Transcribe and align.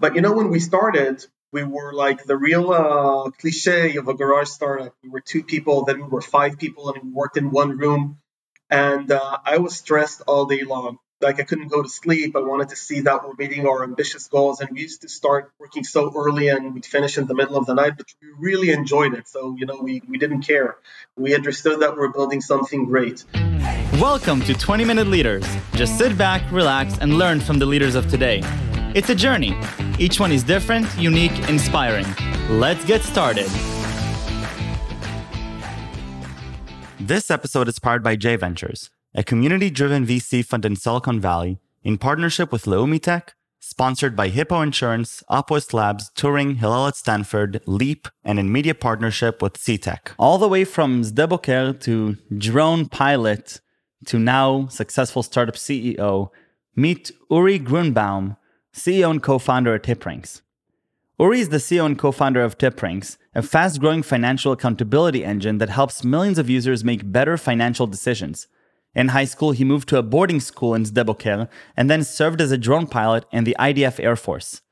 But 0.00 0.14
you 0.14 0.20
know, 0.20 0.32
when 0.32 0.48
we 0.48 0.60
started, 0.60 1.26
we 1.52 1.64
were 1.64 1.92
like 1.92 2.22
the 2.22 2.36
real 2.36 2.70
uh, 2.70 3.30
cliche 3.32 3.96
of 3.96 4.06
a 4.06 4.14
garage 4.14 4.48
startup. 4.48 4.94
We 5.02 5.08
were 5.08 5.20
two 5.20 5.42
people, 5.42 5.84
then 5.86 6.00
we 6.00 6.06
were 6.06 6.20
five 6.20 6.56
people, 6.56 6.92
and 6.92 7.02
we 7.02 7.10
worked 7.10 7.36
in 7.36 7.50
one 7.50 7.76
room. 7.76 8.18
And 8.70 9.10
uh, 9.10 9.38
I 9.44 9.58
was 9.58 9.76
stressed 9.76 10.22
all 10.28 10.46
day 10.46 10.62
long. 10.62 10.98
Like 11.20 11.40
I 11.40 11.42
couldn't 11.42 11.66
go 11.66 11.82
to 11.82 11.88
sleep. 11.88 12.36
I 12.36 12.40
wanted 12.40 12.68
to 12.68 12.76
see 12.76 13.00
that 13.00 13.26
we're 13.26 13.34
meeting 13.36 13.66
our 13.66 13.82
ambitious 13.82 14.28
goals. 14.28 14.60
And 14.60 14.70
we 14.70 14.82
used 14.82 15.02
to 15.02 15.08
start 15.08 15.50
working 15.58 15.82
so 15.82 16.12
early 16.14 16.46
and 16.46 16.74
we'd 16.74 16.86
finish 16.86 17.18
in 17.18 17.26
the 17.26 17.34
middle 17.34 17.56
of 17.56 17.66
the 17.66 17.74
night, 17.74 17.94
but 17.96 18.06
we 18.22 18.28
really 18.38 18.70
enjoyed 18.70 19.14
it. 19.14 19.26
So, 19.26 19.56
you 19.58 19.66
know, 19.66 19.80
we, 19.82 20.00
we 20.08 20.18
didn't 20.18 20.42
care. 20.42 20.76
We 21.16 21.34
understood 21.34 21.80
that 21.80 21.96
we're 21.96 22.12
building 22.12 22.40
something 22.40 22.84
great. 22.84 23.24
Welcome 23.94 24.42
to 24.42 24.54
20 24.54 24.84
Minute 24.84 25.08
Leaders. 25.08 25.44
Just 25.72 25.98
sit 25.98 26.16
back, 26.16 26.48
relax, 26.52 26.96
and 26.98 27.18
learn 27.18 27.40
from 27.40 27.58
the 27.58 27.66
leaders 27.66 27.96
of 27.96 28.08
today. 28.08 28.44
It's 28.98 29.10
a 29.10 29.14
journey. 29.14 29.56
Each 30.00 30.18
one 30.18 30.32
is 30.32 30.42
different, 30.42 30.88
unique, 30.98 31.48
inspiring. 31.48 32.04
Let's 32.50 32.84
get 32.84 33.02
started. 33.02 33.46
This 36.98 37.30
episode 37.30 37.68
is 37.68 37.78
powered 37.78 38.02
by 38.02 38.16
J 38.16 38.34
Ventures, 38.34 38.90
a 39.14 39.22
community 39.22 39.70
driven 39.70 40.04
VC 40.04 40.44
fund 40.44 40.64
in 40.64 40.74
Silicon 40.74 41.20
Valley 41.20 41.60
in 41.84 41.96
partnership 41.96 42.50
with 42.50 42.64
Leumi 42.64 43.00
Tech, 43.00 43.36
sponsored 43.60 44.16
by 44.16 44.30
Hippo 44.30 44.62
Insurance, 44.62 45.22
Upwest 45.28 45.72
Labs, 45.72 46.10
Turing, 46.16 46.56
Hillel 46.56 46.88
at 46.88 46.96
Stanford, 46.96 47.60
Leap, 47.66 48.08
and 48.24 48.40
in 48.40 48.50
media 48.50 48.74
partnership 48.74 49.40
with 49.40 49.52
CTech. 49.52 50.08
All 50.18 50.38
the 50.38 50.48
way 50.48 50.64
from 50.64 51.02
Sde 51.02 51.28
Boker 51.28 51.72
to 51.72 52.16
drone 52.36 52.86
pilot 52.86 53.60
to 54.06 54.18
now 54.18 54.66
successful 54.66 55.22
startup 55.22 55.54
CEO, 55.54 56.30
meet 56.74 57.12
Uri 57.30 57.60
Gruenbaum, 57.60 58.36
CEO 58.78 59.10
and 59.10 59.20
co 59.20 59.38
founder 59.38 59.74
at 59.74 59.82
TipRanks. 59.82 60.40
Uri 61.18 61.40
is 61.40 61.48
the 61.48 61.56
CEO 61.56 61.84
and 61.84 61.98
co 61.98 62.12
founder 62.12 62.42
of 62.42 62.56
TipRanks, 62.58 63.18
a 63.34 63.42
fast 63.42 63.80
growing 63.80 64.04
financial 64.04 64.52
accountability 64.52 65.24
engine 65.24 65.58
that 65.58 65.68
helps 65.68 66.04
millions 66.04 66.38
of 66.38 66.48
users 66.48 66.84
make 66.84 67.10
better 67.10 67.36
financial 67.36 67.88
decisions. 67.88 68.46
In 68.94 69.08
high 69.08 69.24
school, 69.24 69.50
he 69.50 69.64
moved 69.64 69.88
to 69.88 69.98
a 69.98 70.02
boarding 70.02 70.38
school 70.38 70.74
in 70.74 70.84
Sde 70.84 71.04
Boker 71.04 71.48
and 71.76 71.90
then 71.90 72.04
served 72.04 72.40
as 72.40 72.52
a 72.52 72.56
drone 72.56 72.86
pilot 72.86 73.24
in 73.32 73.42
the 73.42 73.56
IDF 73.58 73.98
Air 73.98 74.14
Force. 74.14 74.62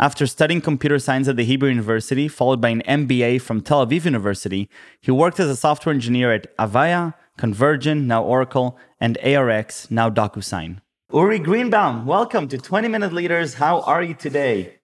After 0.00 0.26
studying 0.26 0.60
computer 0.60 0.98
science 0.98 1.28
at 1.28 1.36
the 1.36 1.44
Hebrew 1.44 1.68
University, 1.68 2.26
followed 2.26 2.60
by 2.60 2.70
an 2.70 2.82
MBA 2.82 3.40
from 3.40 3.60
Tel 3.60 3.86
Aviv 3.86 4.04
University, 4.04 4.68
he 5.00 5.12
worked 5.12 5.38
as 5.38 5.48
a 5.48 5.54
software 5.54 5.94
engineer 5.94 6.32
at 6.32 6.56
Avaya, 6.56 7.14
Convergin, 7.38 8.06
now 8.06 8.24
Oracle, 8.24 8.76
and 9.00 9.16
ARX, 9.18 9.88
now 9.88 10.10
DocuSign. 10.10 10.80
Uri 11.14 11.40
Greenbaum, 11.40 12.06
welcome 12.06 12.48
to 12.48 12.56
20 12.56 12.88
Minute 12.88 13.12
Leaders. 13.12 13.52
How 13.52 13.82
are 13.82 14.02
you 14.02 14.14
today? 14.14 14.78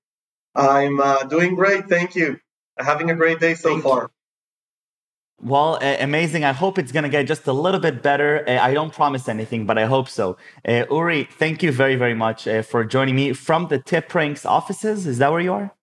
I'm 0.54 1.00
uh, 1.00 1.22
doing 1.24 1.54
great. 1.54 1.88
Thank 1.88 2.14
you. 2.14 2.38
Having 2.78 3.10
a 3.10 3.14
great 3.14 3.40
day 3.40 3.54
so 3.54 3.70
Thank 3.70 3.82
far. 3.82 4.02
you. 4.02 4.10
Well, 5.40 5.78
uh, 5.80 5.96
amazing. 6.00 6.44
I 6.44 6.52
hope 6.52 6.78
it's 6.78 6.92
going 6.92 7.04
to 7.04 7.08
get 7.08 7.26
just 7.26 7.46
a 7.46 7.52
little 7.54 7.80
bit 7.80 8.02
better. 8.02 8.44
Uh, 8.46 8.58
I 8.58 8.74
don't 8.74 8.92
promise 8.92 9.26
anything, 9.26 9.64
but 9.64 9.78
I 9.78 9.86
hope 9.86 10.10
so. 10.10 10.36
Uh, 10.66 10.84
Uri, 10.90 11.24
thank 11.24 11.62
you 11.62 11.72
very, 11.72 11.96
very 11.96 12.12
much 12.14 12.46
uh, 12.46 12.60
for 12.60 12.84
joining 12.84 13.16
me 13.16 13.32
from 13.32 13.68
the 13.68 13.78
TipRanks 13.78 14.44
offices. 14.44 15.06
Is 15.06 15.16
that 15.18 15.32
where 15.32 15.40
you 15.40 15.54
are? 15.54 15.74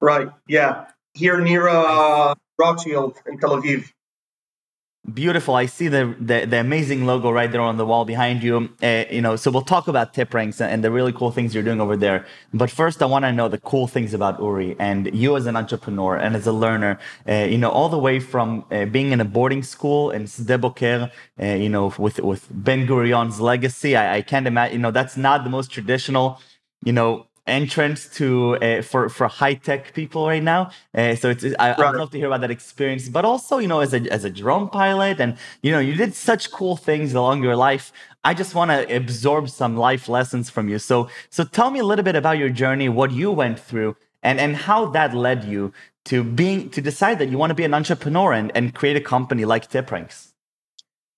Right. 0.00 0.28
Yeah. 0.46 0.86
Here 1.14 1.40
near 1.40 1.66
uh, 1.66 2.36
Rothschild 2.56 3.20
in 3.26 3.40
Tel 3.40 3.60
Aviv. 3.60 3.90
Beautiful. 5.10 5.56
I 5.56 5.66
see 5.66 5.88
the, 5.88 6.14
the, 6.20 6.44
the 6.44 6.60
amazing 6.60 7.06
logo 7.06 7.32
right 7.32 7.50
there 7.50 7.60
on 7.60 7.76
the 7.76 7.84
wall 7.84 8.04
behind 8.04 8.40
you. 8.40 8.70
Uh, 8.80 9.02
you 9.10 9.20
know, 9.20 9.34
so 9.34 9.50
we'll 9.50 9.62
talk 9.62 9.88
about 9.88 10.14
TipRanks 10.14 10.60
and 10.64 10.84
the 10.84 10.92
really 10.92 11.12
cool 11.12 11.32
things 11.32 11.52
you're 11.52 11.64
doing 11.64 11.80
over 11.80 11.96
there. 11.96 12.24
But 12.54 12.70
first, 12.70 13.02
I 13.02 13.06
want 13.06 13.24
to 13.24 13.32
know 13.32 13.48
the 13.48 13.58
cool 13.58 13.88
things 13.88 14.14
about 14.14 14.38
Uri 14.38 14.76
and 14.78 15.12
you 15.12 15.36
as 15.36 15.46
an 15.46 15.56
entrepreneur 15.56 16.14
and 16.14 16.36
as 16.36 16.46
a 16.46 16.52
learner. 16.52 17.00
Uh, 17.28 17.48
you 17.50 17.58
know, 17.58 17.68
all 17.70 17.88
the 17.88 17.98
way 17.98 18.20
from 18.20 18.64
uh, 18.70 18.84
being 18.84 19.10
in 19.10 19.20
a 19.20 19.24
boarding 19.24 19.64
school 19.64 20.12
in 20.12 20.26
Sde 20.26 20.60
Boker, 20.60 21.10
uh, 21.42 21.46
you 21.46 21.68
know, 21.68 21.92
with 21.98 22.20
with 22.20 22.46
Ben 22.52 22.86
Gurion's 22.86 23.40
legacy. 23.40 23.96
I, 23.96 24.18
I 24.18 24.22
can't 24.22 24.46
imagine. 24.46 24.74
You 24.76 24.82
know, 24.82 24.92
that's 24.92 25.16
not 25.16 25.42
the 25.42 25.50
most 25.50 25.72
traditional. 25.72 26.40
You 26.84 26.92
know, 26.92 27.26
entrance 27.52 28.08
to 28.18 28.56
uh, 28.56 28.82
for 28.82 29.08
for 29.08 29.28
high 29.28 29.54
tech 29.54 29.94
people 29.94 30.26
right 30.26 30.42
now. 30.42 30.70
Uh, 30.94 31.14
so 31.14 31.30
it's 31.30 31.44
I. 31.58 31.72
I'd 31.72 31.96
love 31.96 32.10
to 32.12 32.18
hear 32.18 32.26
about 32.26 32.40
that 32.40 32.50
experience, 32.50 33.08
but 33.08 33.24
also 33.24 33.58
you 33.58 33.68
know 33.68 33.80
as 33.80 33.92
a 33.92 34.00
as 34.16 34.24
a 34.24 34.30
drone 34.30 34.68
pilot, 34.68 35.20
and 35.20 35.36
you 35.62 35.70
know 35.70 35.78
you 35.78 35.94
did 35.94 36.14
such 36.14 36.50
cool 36.50 36.76
things 36.76 37.14
along 37.14 37.42
your 37.42 37.56
life. 37.56 37.92
I 38.24 38.34
just 38.34 38.54
want 38.54 38.70
to 38.70 38.96
absorb 38.96 39.50
some 39.50 39.76
life 39.76 40.08
lessons 40.08 40.48
from 40.48 40.68
you. 40.68 40.78
So 40.78 41.08
so 41.30 41.44
tell 41.44 41.70
me 41.70 41.80
a 41.80 41.84
little 41.84 42.04
bit 42.04 42.16
about 42.16 42.38
your 42.38 42.52
journey, 42.62 42.88
what 42.88 43.10
you 43.10 43.30
went 43.30 43.60
through, 43.60 43.96
and 44.22 44.40
and 44.40 44.56
how 44.56 44.86
that 44.96 45.14
led 45.14 45.44
you 45.44 45.72
to 46.06 46.24
being 46.24 46.70
to 46.70 46.80
decide 46.80 47.18
that 47.20 47.28
you 47.28 47.38
want 47.38 47.50
to 47.50 47.58
be 47.62 47.64
an 47.64 47.74
entrepreneur 47.74 48.32
and 48.32 48.50
and 48.56 48.74
create 48.74 48.96
a 48.96 49.04
company 49.14 49.44
like 49.44 49.70
TipRanks. 49.70 50.32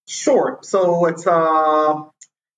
Sure. 0.07 0.59
So 0.63 1.07
it's 1.07 1.27
uh, 1.27 1.95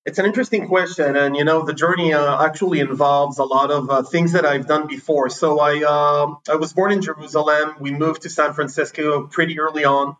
it's 0.07 0.19
an 0.19 0.25
interesting 0.25 0.69
question, 0.69 1.17
and 1.17 1.37
you 1.37 1.45
know 1.45 1.63
the 1.63 1.75
journey 1.75 2.15
uh, 2.15 2.45
actually 2.45 2.79
involves 2.81 3.39
a 3.39 3.45
lot 3.45 3.71
of 3.73 3.91
uh, 3.91 4.03
things 4.05 4.33
that 4.33 4.47
I've 4.47 4.67
done 4.69 4.87
before. 4.87 5.29
So 5.31 5.59
I 5.59 5.83
uh, 5.83 6.35
I 6.49 6.57
was 6.57 6.73
born 6.73 6.93
in 6.93 7.03
Jerusalem. 7.03 7.75
We 7.81 7.91
moved 7.91 8.23
to 8.23 8.31
San 8.31 8.55
Francisco 8.55 9.27
pretty 9.27 9.59
early 9.59 9.85
on. 9.85 10.17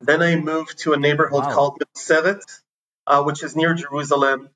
Then 0.00 0.22
I 0.22 0.36
moved 0.36 0.78
to 0.80 0.94
a 0.94 0.96
neighborhood 0.96 1.44
Wow. 1.44 1.52
called 1.54 1.82
Seret, 1.94 2.42
uh, 3.06 3.22
which 3.24 3.42
is 3.42 3.54
near 3.54 3.74
Jerusalem. 3.74 4.48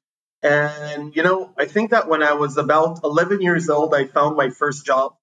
And 0.43 1.15
you 1.15 1.23
know, 1.23 1.53
I 1.59 1.67
think 1.67 1.91
that 1.91 2.09
when 2.09 2.23
I 2.23 2.33
was 2.33 2.57
about 2.57 3.01
11 3.05 3.43
years 3.43 3.69
old, 3.69 3.95
I 3.95 4.07
found 4.07 4.37
my 4.37 4.49
first 4.49 4.87
job. 4.87 5.15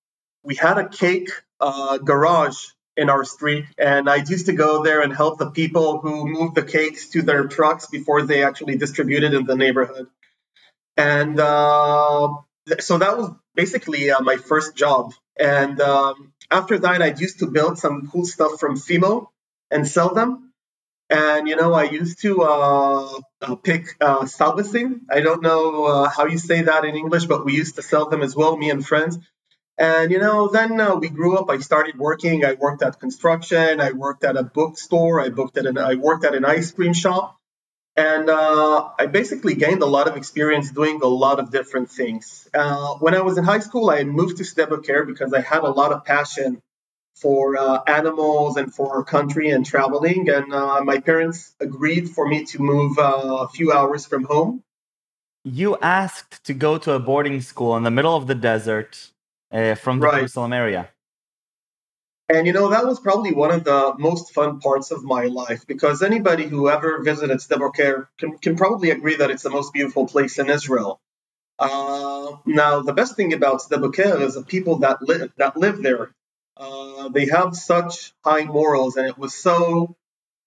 We 0.43 0.55
had 0.55 0.77
a 0.77 0.87
cake 0.87 1.31
uh, 1.59 1.97
garage 1.97 2.59
in 2.97 3.09
our 3.09 3.23
street, 3.23 3.65
and 3.77 4.09
I 4.09 4.15
used 4.15 4.47
to 4.47 4.53
go 4.53 4.83
there 4.83 5.01
and 5.01 5.13
help 5.13 5.37
the 5.37 5.51
people 5.51 5.99
who 5.99 6.27
moved 6.27 6.55
the 6.55 6.63
cakes 6.63 7.09
to 7.09 7.21
their 7.21 7.47
trucks 7.47 7.85
before 7.87 8.23
they 8.23 8.43
actually 8.43 8.75
distributed 8.75 9.33
in 9.33 9.45
the 9.45 9.55
neighborhood. 9.55 10.07
And 10.97 11.39
uh, 11.39 12.29
so 12.79 12.97
that 12.97 13.17
was 13.17 13.31
basically 13.53 14.09
uh, 14.09 14.21
my 14.21 14.37
first 14.37 14.75
job. 14.75 15.13
And 15.39 15.79
um, 15.79 16.33
after 16.49 16.79
that, 16.79 17.01
I 17.03 17.13
used 17.13 17.39
to 17.39 17.47
build 17.47 17.77
some 17.77 18.09
cool 18.11 18.25
stuff 18.25 18.59
from 18.59 18.77
Fimo 18.77 19.27
and 19.69 19.87
sell 19.87 20.13
them. 20.15 20.53
And 21.09 21.47
you 21.47 21.55
know, 21.55 21.73
I 21.73 21.83
used 21.83 22.21
to 22.23 22.41
uh, 22.41 23.19
uh, 23.41 23.55
pick 23.55 23.95
uh. 24.01 24.27
I 24.39 25.19
don't 25.21 25.41
know 25.41 25.85
uh, 25.85 26.09
how 26.09 26.25
you 26.25 26.37
say 26.37 26.63
that 26.63 26.83
in 26.83 26.95
English, 26.95 27.25
but 27.25 27.45
we 27.45 27.53
used 27.53 27.75
to 27.75 27.81
sell 27.81 28.09
them 28.09 28.23
as 28.23 28.35
well, 28.35 28.57
me 28.57 28.71
and 28.71 28.85
friends. 28.85 29.17
And 29.77 30.11
you 30.11 30.19
know, 30.19 30.47
then 30.47 30.79
uh, 30.81 30.95
we 30.95 31.09
grew 31.09 31.37
up. 31.37 31.49
I 31.49 31.59
started 31.59 31.97
working. 31.97 32.43
I 32.43 32.53
worked 32.53 32.81
at 32.81 32.99
construction. 32.99 33.79
I 33.79 33.91
worked 33.91 34.23
at 34.23 34.35
a 34.35 34.43
bookstore. 34.43 35.21
I 35.21 35.29
booked 35.29 35.57
at 35.57 35.65
an. 35.65 35.77
I 35.77 35.95
worked 35.95 36.25
at 36.25 36.33
an 36.33 36.45
ice 36.45 36.71
cream 36.71 36.93
shop. 36.93 37.37
And 37.95 38.29
uh, 38.29 38.89
I 38.99 39.07
basically 39.07 39.55
gained 39.55 39.81
a 39.81 39.87
lot 39.87 40.07
of 40.07 40.17
experience 40.17 40.71
doing 40.71 41.01
a 41.01 41.07
lot 41.07 41.39
of 41.39 41.49
different 41.49 41.89
things. 41.89 42.47
Uh, 42.53 42.93
when 42.99 43.15
I 43.15 43.21
was 43.21 43.39
in 43.39 43.43
high 43.43 43.59
school, 43.59 43.89
I 43.89 44.03
moved 44.03 44.37
to 44.37 44.43
Sde 44.43 44.69
Boker 44.69 45.03
because 45.03 45.33
I 45.33 45.41
had 45.41 45.63
a 45.63 45.71
lot 45.71 45.91
of 45.91 46.05
passion 46.05 46.61
for 47.15 47.57
uh, 47.57 47.81
animals 47.87 48.57
and 48.57 48.71
for 48.71 48.95
our 48.95 49.03
country 49.03 49.49
and 49.49 49.65
traveling. 49.65 50.29
And 50.29 50.53
uh, 50.53 50.83
my 50.83 50.99
parents 50.99 51.55
agreed 51.59 52.09
for 52.11 52.27
me 52.27 52.45
to 52.45 52.61
move 52.61 52.99
uh, 52.99 53.45
a 53.45 53.49
few 53.49 53.71
hours 53.71 54.05
from 54.05 54.25
home. 54.25 54.63
You 55.43 55.77
asked 55.81 56.43
to 56.45 56.53
go 56.53 56.77
to 56.77 56.91
a 56.91 56.99
boarding 56.99 57.41
school 57.41 57.75
in 57.77 57.83
the 57.83 57.91
middle 57.91 58.15
of 58.15 58.27
the 58.27 58.35
desert 58.35 59.11
uh, 59.51 59.75
from 59.75 59.99
the 59.99 60.05
Right. 60.05 60.19
Jerusalem 60.19 60.53
area. 60.53 60.89
And 62.29 62.45
you 62.47 62.53
know, 62.53 62.69
that 62.69 62.85
was 62.85 62.99
probably 62.99 63.33
one 63.33 63.51
of 63.51 63.63
the 63.63 63.95
most 63.97 64.33
fun 64.33 64.59
parts 64.59 64.91
of 64.91 65.03
my 65.03 65.25
life 65.25 65.65
because 65.67 66.03
anybody 66.03 66.45
who 66.45 66.69
ever 66.69 67.01
visited 67.03 67.39
Sde 67.39 68.07
can, 68.17 68.37
can 68.39 68.55
probably 68.57 68.91
agree 68.91 69.15
that 69.17 69.31
it's 69.31 69.43
the 69.43 69.49
most 69.49 69.73
beautiful 69.73 70.07
place 70.07 70.39
in 70.39 70.49
Israel. 70.49 70.99
Uh, 71.59 72.37
now, 72.45 72.81
the 72.81 72.93
best 72.93 73.15
thing 73.15 73.33
about 73.33 73.61
Sde 73.61 74.21
is 74.21 74.35
the 74.35 74.43
people 74.43 74.79
that 74.79 75.01
live 75.01 75.31
that 75.37 75.57
live 75.57 75.81
there. 75.81 76.11
Uh, 76.57 77.09
they 77.09 77.27
have 77.27 77.55
such 77.55 78.13
high 78.25 78.43
morals, 78.43 78.97
and 78.97 79.07
it 79.07 79.17
was 79.17 79.33
so, 79.33 79.95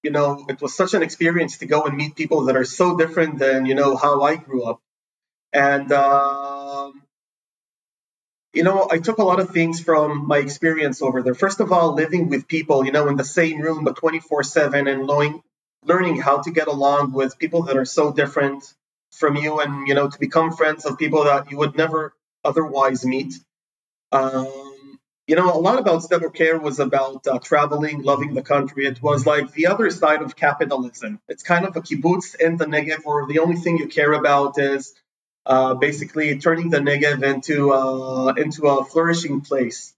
you 0.02 0.10
know, 0.10 0.44
it 0.48 0.60
was 0.60 0.74
such 0.76 0.94
an 0.94 1.02
experience 1.02 1.58
to 1.58 1.66
go 1.66 1.84
and 1.84 1.96
meet 1.96 2.16
people 2.16 2.46
that 2.46 2.56
are 2.56 2.64
so 2.64 2.96
different 2.96 3.38
than 3.38 3.66
you 3.66 3.74
know 3.74 3.96
how 3.96 4.22
I 4.22 4.36
grew 4.36 4.64
up. 4.64 4.80
And 5.52 5.90
um, 5.92 6.59
you 8.52 8.64
know, 8.64 8.88
I 8.90 8.98
took 8.98 9.18
a 9.18 9.24
lot 9.24 9.40
of 9.40 9.50
things 9.50 9.80
from 9.80 10.26
my 10.26 10.38
experience 10.38 11.02
over 11.02 11.22
there. 11.22 11.34
First 11.34 11.60
of 11.60 11.72
all, 11.72 11.94
living 11.94 12.28
with 12.28 12.48
people, 12.48 12.84
you 12.84 12.92
know, 12.92 13.08
in 13.08 13.16
the 13.16 13.24
same 13.24 13.60
room, 13.60 13.84
but 13.84 13.96
24 13.96 14.42
7 14.42 14.88
and 14.88 15.06
knowing, 15.06 15.42
learning 15.84 16.20
how 16.20 16.42
to 16.42 16.50
get 16.50 16.68
along 16.68 17.12
with 17.12 17.38
people 17.38 17.62
that 17.64 17.76
are 17.76 17.84
so 17.84 18.12
different 18.12 18.64
from 19.12 19.36
you 19.36 19.60
and, 19.60 19.86
you 19.86 19.94
know, 19.94 20.08
to 20.08 20.18
become 20.18 20.52
friends 20.52 20.84
of 20.84 20.98
people 20.98 21.24
that 21.24 21.50
you 21.50 21.58
would 21.58 21.76
never 21.76 22.12
otherwise 22.44 23.04
meet. 23.04 23.34
Um, 24.12 24.98
you 25.28 25.36
know, 25.36 25.54
a 25.54 25.60
lot 25.60 25.78
about 25.78 26.02
Sde 26.02 26.20
Boker 26.20 26.58
was 26.58 26.80
about 26.80 27.24
uh, 27.28 27.38
traveling, 27.38 28.02
loving 28.02 28.34
the 28.34 28.42
country. 28.42 28.86
It 28.86 29.00
was 29.00 29.26
like 29.26 29.52
the 29.52 29.68
other 29.68 29.88
side 29.90 30.22
of 30.22 30.34
capitalism. 30.34 31.20
It's 31.28 31.44
kind 31.44 31.64
of 31.64 31.76
a 31.76 31.80
kibbutz 31.80 32.34
in 32.34 32.56
the 32.56 32.66
Negev 32.66 33.04
where 33.04 33.26
the 33.28 33.38
only 33.38 33.54
thing 33.54 33.78
you 33.78 33.86
care 33.86 34.12
about 34.12 34.58
is 34.58 34.92
uh, 35.46 35.74
basically 35.74 36.38
turning 36.38 36.70
the 36.70 36.78
Negev 36.78 37.22
into 37.22 37.72
uh, 37.72 38.34
into 38.36 38.66
a 38.66 38.84
flourishing 38.84 39.40
place. 39.40 39.94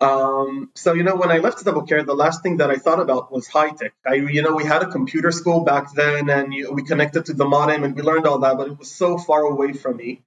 Um, 0.00 0.70
so 0.74 0.92
you 0.92 1.02
know, 1.02 1.16
when 1.16 1.30
I 1.30 1.38
left 1.38 1.58
Sde 1.58 1.72
Boker, 1.72 2.02
the 2.02 2.14
last 2.14 2.42
thing 2.42 2.58
that 2.58 2.70
I 2.70 2.76
thought 2.76 3.00
about 3.00 3.32
was 3.32 3.46
high 3.46 3.70
tech. 3.70 3.94
I, 4.06 4.14
you 4.14 4.42
know, 4.42 4.54
we 4.54 4.64
had 4.64 4.82
a 4.82 4.90
computer 4.90 5.32
school 5.32 5.64
back 5.64 5.92
then, 5.94 6.28
and 6.28 6.52
we 6.70 6.82
connected 6.84 7.26
to 7.26 7.34
the 7.34 7.46
modem, 7.46 7.82
and 7.84 7.96
we 7.96 8.02
learned 8.02 8.26
all 8.26 8.38
that, 8.40 8.56
but 8.58 8.68
it 8.68 8.78
was 8.78 8.90
so 8.90 9.16
far 9.16 9.42
away 9.42 9.72
from 9.72 9.96
me. 9.96 10.22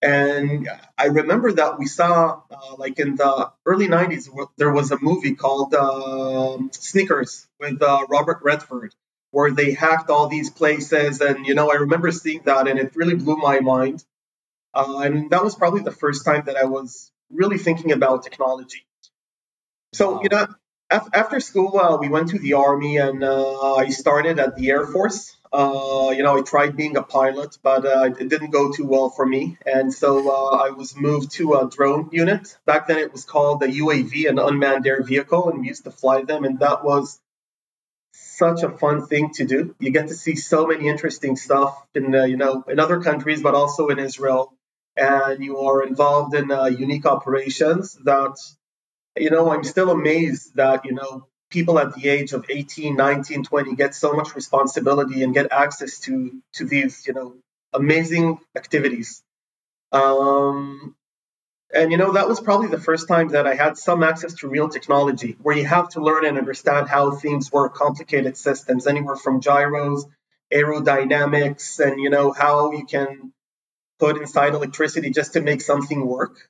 And 0.00 0.68
I 0.96 1.06
remember 1.06 1.52
that 1.52 1.78
we 1.78 1.86
saw, 1.86 2.42
uh, 2.50 2.76
like 2.76 3.00
in 3.00 3.16
the 3.16 3.50
early 3.66 3.88
90s, 3.88 4.28
there 4.56 4.72
was 4.72 4.92
a 4.92 4.98
movie 5.00 5.34
called 5.34 5.74
uh, 5.74 6.58
Sneakers 6.70 7.48
with 7.58 7.82
uh, 7.82 8.06
Robert 8.08 8.38
Redford, 8.42 8.94
where 9.30 9.50
they 9.50 9.72
hacked 9.72 10.10
all 10.10 10.28
these 10.28 10.50
places. 10.50 11.20
And, 11.20 11.46
you 11.46 11.54
know, 11.54 11.70
I 11.70 11.76
remember 11.76 12.10
seeing 12.12 12.42
that 12.44 12.68
and 12.68 12.78
it 12.78 12.96
really 12.96 13.14
blew 13.14 13.36
my 13.36 13.60
mind. 13.60 14.04
Uh, 14.74 15.00
and 15.00 15.30
that 15.30 15.42
was 15.44 15.54
probably 15.54 15.82
the 15.82 15.90
first 15.90 16.24
time 16.24 16.44
that 16.46 16.56
I 16.56 16.64
was 16.64 17.10
really 17.30 17.58
thinking 17.58 17.92
about 17.92 18.22
technology. 18.22 18.86
So, 19.92 20.12
wow. 20.12 20.20
you 20.22 20.28
know, 20.30 20.46
after 20.90 21.40
school, 21.40 21.78
uh, 21.78 21.96
we 21.98 22.08
went 22.08 22.30
to 22.30 22.38
the 22.38 22.54
army, 22.54 22.96
and 22.96 23.22
uh, 23.22 23.74
I 23.74 23.90
started 23.90 24.38
at 24.38 24.56
the 24.56 24.70
Air 24.70 24.86
Force. 24.86 25.36
Uh, 25.52 26.12
you 26.16 26.22
know, 26.22 26.38
I 26.38 26.42
tried 26.42 26.76
being 26.76 26.96
a 26.96 27.02
pilot, 27.02 27.58
but 27.62 27.84
uh, 27.84 28.10
it 28.18 28.28
didn't 28.28 28.50
go 28.50 28.72
too 28.72 28.86
well 28.86 29.10
for 29.10 29.26
me, 29.26 29.58
and 29.64 29.92
so 29.92 30.30
uh, 30.30 30.56
I 30.56 30.70
was 30.70 30.96
moved 30.96 31.32
to 31.32 31.54
a 31.54 31.68
drone 31.68 32.10
unit. 32.12 32.56
Back 32.66 32.86
then, 32.86 32.98
it 32.98 33.12
was 33.12 33.24
called 33.24 33.62
a 33.62 33.68
UAV, 33.68 34.28
an 34.28 34.38
unmanned 34.38 34.86
air 34.86 35.02
vehicle, 35.02 35.50
and 35.50 35.60
we 35.60 35.68
used 35.68 35.84
to 35.84 35.90
fly 35.90 36.22
them, 36.22 36.44
and 36.44 36.58
that 36.60 36.84
was 36.84 37.18
such 38.12 38.62
a 38.62 38.70
fun 38.70 39.06
thing 39.06 39.30
to 39.34 39.44
do. 39.44 39.74
You 39.78 39.90
get 39.90 40.08
to 40.08 40.14
see 40.14 40.36
so 40.36 40.66
many 40.66 40.88
interesting 40.88 41.36
stuff 41.36 41.76
in 41.94 42.14
uh, 42.14 42.24
you 42.24 42.36
know 42.36 42.64
in 42.68 42.78
other 42.78 43.00
countries, 43.00 43.42
but 43.42 43.54
also 43.54 43.88
in 43.88 43.98
Israel, 43.98 44.54
and 44.96 45.42
you 45.42 45.58
are 45.58 45.86
involved 45.86 46.34
in 46.34 46.50
unique 46.78 47.06
operations 47.06 47.94
that 48.04 48.36
you 49.18 49.30
know, 49.30 49.50
I'm 49.50 49.64
still 49.64 49.90
amazed 49.90 50.56
that, 50.56 50.84
you 50.84 50.92
know, 50.92 51.26
people 51.50 51.78
at 51.78 51.94
the 51.94 52.08
age 52.08 52.32
of 52.32 52.46
18, 52.48 52.96
19, 52.96 53.44
20 53.44 53.74
get 53.74 53.94
so 53.94 54.12
much 54.12 54.34
responsibility 54.34 55.22
and 55.22 55.34
get 55.34 55.50
access 55.52 55.98
to 56.00 56.40
to 56.54 56.64
these, 56.64 57.06
you 57.06 57.14
know, 57.14 57.36
amazing 57.72 58.38
activities. 58.56 59.22
Um, 59.92 60.94
and 61.72 61.90
you 61.90 61.98
know, 61.98 62.12
that 62.12 62.28
was 62.28 62.40
probably 62.40 62.68
the 62.68 62.80
first 62.80 63.08
time 63.08 63.28
that 63.28 63.46
I 63.46 63.54
had 63.54 63.76
some 63.76 64.02
access 64.02 64.34
to 64.34 64.48
real 64.48 64.68
technology 64.68 65.36
where 65.42 65.56
you 65.56 65.66
have 65.66 65.90
to 65.90 66.00
learn 66.00 66.24
and 66.24 66.38
understand 66.38 66.88
how 66.88 67.12
things 67.12 67.52
work, 67.52 67.74
complicated 67.74 68.36
systems, 68.36 68.86
anywhere 68.86 69.16
from 69.16 69.40
gyros, 69.40 70.06
aerodynamics, 70.52 71.78
and 71.78 72.00
you 72.00 72.08
know, 72.10 72.32
how 72.32 72.72
you 72.72 72.86
can 72.86 73.32
put 73.98 74.16
inside 74.16 74.54
electricity 74.54 75.10
just 75.10 75.34
to 75.34 75.40
make 75.40 75.60
something 75.60 76.06
work. 76.06 76.48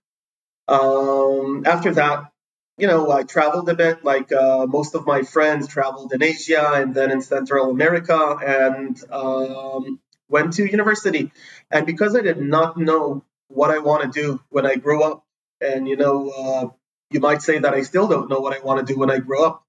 Um, 0.68 1.64
after 1.66 1.94
that, 1.94 2.30
you 2.76 2.86
know, 2.86 3.10
I 3.10 3.24
traveled 3.24 3.68
a 3.68 3.74
bit, 3.74 4.04
like 4.04 4.30
uh, 4.30 4.66
most 4.66 4.94
of 4.94 5.04
my 5.04 5.22
friends 5.22 5.66
traveled 5.66 6.12
in 6.12 6.22
Asia 6.22 6.72
and 6.74 6.94
then 6.94 7.10
in 7.10 7.22
Central 7.22 7.70
America 7.70 8.36
and 8.40 9.02
um, 9.10 9.98
went 10.28 10.52
to 10.54 10.70
university. 10.70 11.32
And 11.72 11.86
because 11.86 12.14
I 12.14 12.20
did 12.20 12.40
not 12.40 12.76
know 12.76 13.24
what 13.48 13.70
I 13.70 13.78
want 13.78 14.02
to 14.02 14.20
do 14.20 14.40
when 14.50 14.66
I 14.66 14.76
grow 14.76 15.02
up, 15.02 15.24
and 15.60 15.88
you 15.88 15.96
know, 15.96 16.30
uh, 16.30 16.68
you 17.10 17.20
might 17.20 17.42
say 17.42 17.58
that 17.58 17.74
I 17.74 17.82
still 17.82 18.08
don't 18.08 18.28
know 18.30 18.40
what 18.40 18.56
I 18.56 18.64
want 18.64 18.86
to 18.86 18.92
do 18.92 18.98
when 18.98 19.10
I 19.10 19.18
grow 19.18 19.44
up. 19.44 19.64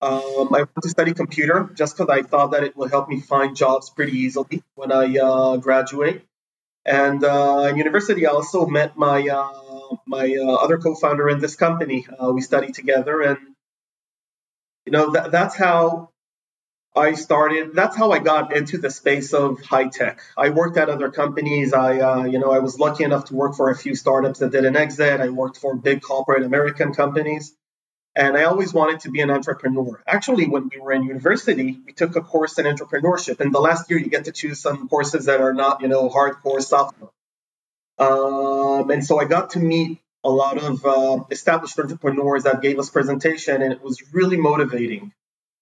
Um, 0.00 0.48
I 0.52 0.58
went 0.58 0.82
to 0.82 0.88
study 0.88 1.14
computer 1.14 1.70
just 1.74 1.96
because 1.96 2.10
I 2.10 2.22
thought 2.22 2.50
that 2.50 2.64
it 2.64 2.76
would 2.76 2.90
help 2.90 3.08
me 3.08 3.20
find 3.20 3.54
jobs 3.54 3.88
pretty 3.88 4.18
easily 4.18 4.64
when 4.74 4.90
I 4.90 5.16
uh, 5.16 5.56
graduate. 5.58 6.26
And 6.84 7.22
uh, 7.22 7.68
in 7.70 7.76
university, 7.76 8.26
I 8.26 8.30
also 8.30 8.66
met 8.66 8.96
my 8.96 9.28
uh, 9.28 9.96
my 10.06 10.36
uh, 10.36 10.54
other 10.54 10.78
co-founder 10.78 11.28
in 11.28 11.38
this 11.38 11.54
company. 11.54 12.06
Uh, 12.18 12.32
we 12.32 12.40
studied 12.40 12.74
together, 12.74 13.22
and 13.22 13.38
you 14.86 14.92
know 14.92 15.12
that, 15.12 15.30
that's 15.30 15.56
how 15.56 16.11
I 16.94 17.14
started. 17.14 17.74
That's 17.74 17.96
how 17.96 18.10
I 18.10 18.18
got 18.18 18.54
into 18.54 18.76
the 18.76 18.90
space 18.90 19.32
of 19.32 19.62
high 19.62 19.88
tech. 19.88 20.20
I 20.36 20.50
worked 20.50 20.76
at 20.76 20.90
other 20.90 21.10
companies. 21.10 21.72
I, 21.72 22.00
uh, 22.00 22.24
you 22.24 22.38
know, 22.38 22.50
I 22.50 22.58
was 22.58 22.78
lucky 22.78 23.04
enough 23.04 23.26
to 23.26 23.34
work 23.34 23.54
for 23.54 23.70
a 23.70 23.76
few 23.76 23.94
startups 23.94 24.40
that 24.40 24.52
did 24.52 24.66
an 24.66 24.76
exit. 24.76 25.20
I 25.20 25.30
worked 25.30 25.56
for 25.56 25.74
big 25.74 26.02
corporate 26.02 26.42
American 26.42 26.92
companies, 26.92 27.54
and 28.14 28.36
I 28.36 28.44
always 28.44 28.74
wanted 28.74 29.00
to 29.00 29.10
be 29.10 29.22
an 29.22 29.30
entrepreneur. 29.30 30.02
Actually, 30.06 30.48
when 30.48 30.68
we 30.68 30.80
were 30.80 30.92
in 30.92 31.04
university, 31.04 31.78
we 31.86 31.92
took 31.94 32.14
a 32.16 32.20
course 32.20 32.58
in 32.58 32.66
entrepreneurship. 32.66 33.40
And 33.40 33.54
the 33.54 33.60
last 33.60 33.88
year, 33.88 33.98
you 33.98 34.10
get 34.10 34.26
to 34.26 34.32
choose 34.32 34.60
some 34.60 34.86
courses 34.88 35.24
that 35.24 35.40
are 35.40 35.54
not, 35.54 35.80
you 35.80 35.88
know, 35.88 36.10
hardcore 36.10 36.60
software. 36.60 37.10
Um, 37.98 38.90
and 38.90 39.02
so 39.02 39.18
I 39.18 39.24
got 39.24 39.50
to 39.50 39.60
meet 39.60 39.98
a 40.24 40.30
lot 40.30 40.58
of 40.58 40.84
uh, 40.84 41.24
established 41.30 41.78
entrepreneurs 41.78 42.42
that 42.42 42.60
gave 42.60 42.78
us 42.78 42.90
presentation, 42.90 43.62
and 43.62 43.72
it 43.72 43.82
was 43.82 44.02
really 44.12 44.36
motivating. 44.36 45.12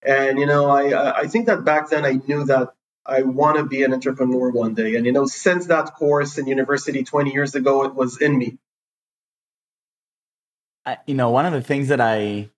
And 0.02 0.38
you 0.38 0.46
know, 0.46 0.70
I 0.70 1.20
I 1.20 1.26
think 1.26 1.46
that 1.46 1.64
back 1.64 1.90
then 1.90 2.04
I 2.04 2.12
knew 2.26 2.44
that 2.44 2.74
I 3.04 3.22
want 3.22 3.58
to 3.58 3.64
be 3.64 3.82
an 3.82 3.92
entrepreneur 3.92 4.50
one 4.50 4.74
day. 4.74 4.96
And 4.96 5.04
you 5.04 5.12
know, 5.12 5.26
since 5.26 5.66
that 5.66 5.94
course 5.94 6.38
in 6.38 6.46
university 6.46 7.02
20 7.02 7.32
years 7.32 7.54
ago, 7.54 7.84
it 7.84 7.94
was 7.94 8.20
in 8.20 8.38
me. 8.38 8.58
I, 10.86 10.98
you 11.06 11.14
know, 11.14 11.30
one 11.30 11.46
of 11.46 11.52
the 11.52 11.62
things 11.62 11.88
that 11.88 12.00
I 12.00 12.50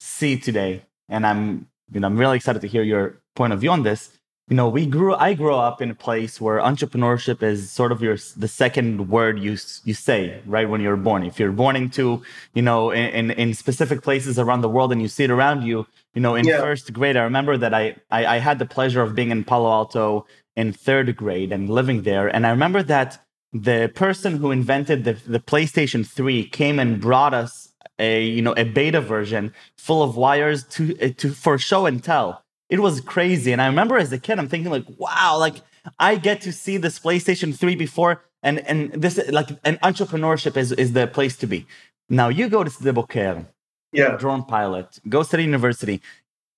see 0.00 0.38
today, 0.38 0.82
and 1.08 1.26
I'm 1.26 1.68
you 1.92 2.00
know 2.00 2.06
I'm 2.06 2.16
really 2.16 2.36
excited 2.36 2.62
to 2.62 2.68
hear 2.68 2.82
your 2.82 3.20
point 3.34 3.52
of 3.52 3.60
view 3.60 3.70
on 3.70 3.82
this, 3.82 4.10
you 4.50 4.56
know 4.56 4.68
we 4.68 4.84
grew 4.84 5.14
i 5.14 5.32
grew 5.32 5.54
up 5.54 5.80
in 5.80 5.90
a 5.90 5.94
place 5.94 6.40
where 6.40 6.58
entrepreneurship 6.58 7.42
is 7.42 7.70
sort 7.70 7.92
of 7.92 8.02
your 8.02 8.16
the 8.36 8.48
second 8.48 9.08
word 9.08 9.38
you 9.38 9.56
you 9.84 9.94
say 9.94 10.42
right 10.44 10.68
when 10.68 10.80
you're 10.80 10.96
born. 10.96 11.22
If 11.22 11.38
you're 11.38 11.52
born 11.52 11.76
into 11.76 12.22
you 12.52 12.62
know 12.62 12.90
in 12.90 13.30
in 13.30 13.54
specific 13.54 14.02
places 14.02 14.38
around 14.38 14.60
the 14.60 14.68
world 14.68 14.92
and 14.92 15.00
you 15.00 15.08
see 15.08 15.24
it 15.24 15.30
around 15.30 15.62
you 15.62 15.86
you 16.14 16.20
know 16.20 16.34
in 16.34 16.44
yeah. 16.44 16.60
first 16.60 16.92
grade 16.92 17.16
i 17.16 17.22
remember 17.22 17.56
that 17.56 17.72
I, 17.72 17.96
I 18.10 18.20
i 18.36 18.38
had 18.38 18.58
the 18.58 18.66
pleasure 18.66 19.02
of 19.02 19.14
being 19.14 19.30
in 19.30 19.44
palo 19.44 19.70
alto 19.70 20.26
in 20.56 20.72
third 20.72 21.16
grade 21.16 21.52
and 21.52 21.70
living 21.70 22.02
there. 22.02 22.26
And 22.34 22.46
i 22.46 22.50
remember 22.50 22.82
that 22.82 23.24
the 23.52 23.90
person 23.94 24.36
who 24.36 24.50
invented 24.50 25.04
the, 25.04 25.14
the 25.26 25.40
playstation 25.40 26.06
3 26.06 26.48
came 26.48 26.78
and 26.78 27.00
brought 27.00 27.34
us 27.34 27.72
a 27.98 28.24
you 28.24 28.42
know 28.42 28.54
a 28.56 28.64
beta 28.64 29.00
version 29.00 29.52
full 29.76 30.02
of 30.02 30.16
wires 30.16 30.64
to 30.64 30.82
to 31.14 31.30
for 31.30 31.56
show 31.58 31.86
and 31.86 32.02
tell 32.02 32.44
it 32.70 32.78
was 32.78 33.00
crazy. 33.00 33.52
And 33.52 33.60
I 33.60 33.66
remember 33.66 33.98
as 33.98 34.12
a 34.12 34.18
kid, 34.18 34.38
I'm 34.38 34.48
thinking 34.48 34.70
like, 34.70 34.86
wow, 34.96 35.36
like 35.38 35.56
I 35.98 36.16
get 36.16 36.40
to 36.42 36.52
see 36.52 36.76
this 36.76 36.98
PlayStation 36.98 37.54
3 37.54 37.74
before, 37.74 38.22
and 38.42 38.60
and 38.60 38.92
this 38.92 39.20
like 39.30 39.50
an 39.64 39.76
entrepreneurship 39.82 40.56
is 40.56 40.72
is 40.72 40.92
the 40.92 41.06
place 41.06 41.36
to 41.38 41.46
be. 41.46 41.66
Now 42.08 42.28
you 42.28 42.48
go 42.48 42.64
to 42.64 42.82
the 42.82 42.92
Boker, 42.92 43.46
yeah, 43.92 44.16
drone 44.16 44.44
pilot, 44.44 45.00
go 45.08 45.22
study 45.22 45.44
university. 45.44 46.00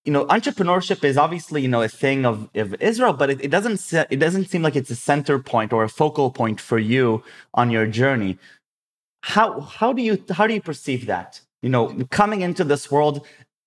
You 0.05 0.13
know, 0.13 0.27
entrepreneurship 0.27 1.05
is 1.05 1.17
obviously 1.17 1.63
you 1.63 1.69
know 1.69 1.83
a 1.83 1.89
thing 1.89 2.27
of, 2.27 2.51
of 2.55 2.75
Israel, 2.81 3.15
but 3.15 3.31
it, 3.31 3.41
it 3.41 3.51
doesn't 3.51 3.81
it 4.11 4.19
doesn't 4.19 4.47
seem 4.47 4.63
like 4.63 4.77
it's 4.77 4.91
a 4.91 4.97
center 4.97 5.39
point 5.39 5.73
or 5.73 5.83
a 5.83 5.89
focal 5.89 6.31
point 6.31 6.61
for 6.61 6.79
you 6.79 7.23
on 7.55 7.71
your 7.71 7.87
journey. 7.87 8.39
How 9.23 9.61
how 9.61 9.93
do 9.93 10.03
you 10.03 10.23
how 10.31 10.47
do 10.47 10.55
you 10.55 10.61
perceive 10.61 11.07
that? 11.07 11.41
You 11.63 11.69
know, 11.69 11.97
coming 12.11 12.41
into 12.43 12.65
this 12.65 12.91
world 12.91 13.25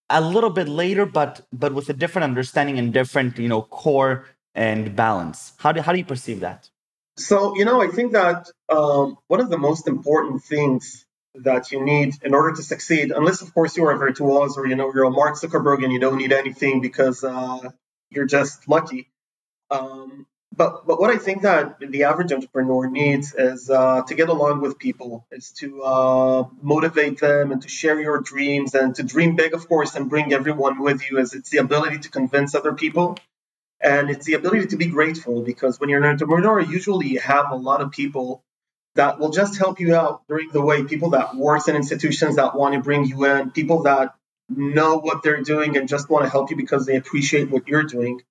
a 0.09 0.21
little 0.21 0.49
bit 0.49 0.67
later, 0.67 1.05
but 1.05 1.45
but 1.51 1.73
with 1.73 1.89
a 1.89 1.93
different 1.93 2.23
understanding 2.23 2.77
and 2.79 2.93
different, 2.93 3.37
you 3.37 3.47
know, 3.47 3.61
core 3.61 4.25
and 4.53 4.95
balance. 4.95 5.53
How 5.57 5.71
do 5.71 5.81
how 5.81 5.91
do 5.91 5.97
you 5.97 6.05
perceive 6.05 6.39
that? 6.41 6.69
So 7.17 7.55
you 7.55 7.65
know, 7.65 7.81
I 7.81 7.87
think 7.87 8.13
that 8.13 8.49
um, 8.69 9.17
one 9.27 9.41
of 9.41 9.49
the 9.49 9.57
most 9.57 9.87
important 9.87 10.43
things 10.43 11.05
that 11.35 11.71
you 11.71 11.83
need 11.83 12.15
in 12.23 12.33
order 12.33 12.55
to 12.55 12.63
succeed, 12.63 13.11
unless 13.11 13.41
of 13.41 13.53
course 13.53 13.75
you're 13.75 13.91
a 13.91 13.97
virtuoso 13.97 14.61
or 14.61 14.67
you 14.67 14.75
know 14.75 14.91
you're 14.93 15.05
a 15.05 15.09
Mark 15.09 15.35
Zuckerberg 15.35 15.83
and 15.83 15.91
you 15.91 15.99
don't 15.99 16.17
need 16.17 16.31
anything 16.31 16.81
because 16.81 17.23
uh, 17.23 17.69
you're 18.09 18.25
just 18.25 18.67
lucky. 18.67 19.11
Um, 19.69 20.27
but 20.55 20.85
but 20.87 20.99
what 20.99 21.09
I 21.09 21.17
think 21.17 21.41
that 21.41 21.79
the 21.79 22.03
average 22.03 22.31
entrepreneur 22.31 22.89
needs 22.89 23.33
is 23.33 23.69
uh, 23.69 24.03
to 24.03 24.15
get 24.15 24.29
along 24.29 24.61
with 24.61 24.79
people, 24.79 25.25
is 25.31 25.51
to 25.59 25.83
uh, 25.83 26.47
motivate 26.61 27.19
them 27.19 27.51
and 27.51 27.61
to 27.61 27.69
share 27.69 27.99
your 27.99 28.19
dreams 28.21 28.73
and 28.73 28.95
to 28.95 29.03
dream 29.03 29.35
big, 29.35 29.53
of 29.53 29.67
course, 29.67 29.95
and 29.95 30.09
bring 30.09 30.33
everyone 30.33 30.79
with 30.79 31.09
you. 31.09 31.17
As 31.17 31.33
it's 31.33 31.49
the 31.49 31.57
ability 31.57 31.99
to 31.99 32.09
convince 32.09 32.55
other 32.55 32.73
people, 32.73 33.17
and 33.81 34.09
it's 34.09 34.25
the 34.25 34.33
ability 34.33 34.67
to 34.67 34.77
be 34.77 34.87
grateful 34.87 35.41
because 35.41 35.79
when 35.79 35.89
you're 35.89 36.03
an 36.03 36.09
entrepreneur, 36.09 36.59
usually 36.59 37.07
you 37.07 37.19
have 37.19 37.51
a 37.51 37.55
lot 37.55 37.81
of 37.81 37.91
people 37.91 38.43
that 38.95 39.19
will 39.19 39.31
just 39.31 39.57
help 39.57 39.79
you 39.79 39.93
out 39.95 40.23
during 40.27 40.49
the 40.51 40.61
way. 40.61 40.83
People 40.83 41.11
that 41.11 41.35
work 41.35 41.67
in 41.67 41.75
institutions 41.75 42.37
that 42.37 42.55
want 42.55 42.75
to 42.75 42.81
bring 42.81 43.05
you 43.05 43.25
in, 43.25 43.51
people 43.51 43.83
that 43.83 44.15
know 44.49 44.97
what 44.97 45.23
they're 45.23 45.41
doing 45.41 45.75
and 45.75 45.89
just 45.89 46.09
want 46.09 46.23
to 46.23 46.29
help 46.29 46.49
you 46.49 46.55
because 46.55 46.85
they 46.85 46.95
appreciate 46.95 47.49
what 47.49 47.67
you're 47.67 47.83
doing. 47.83 48.21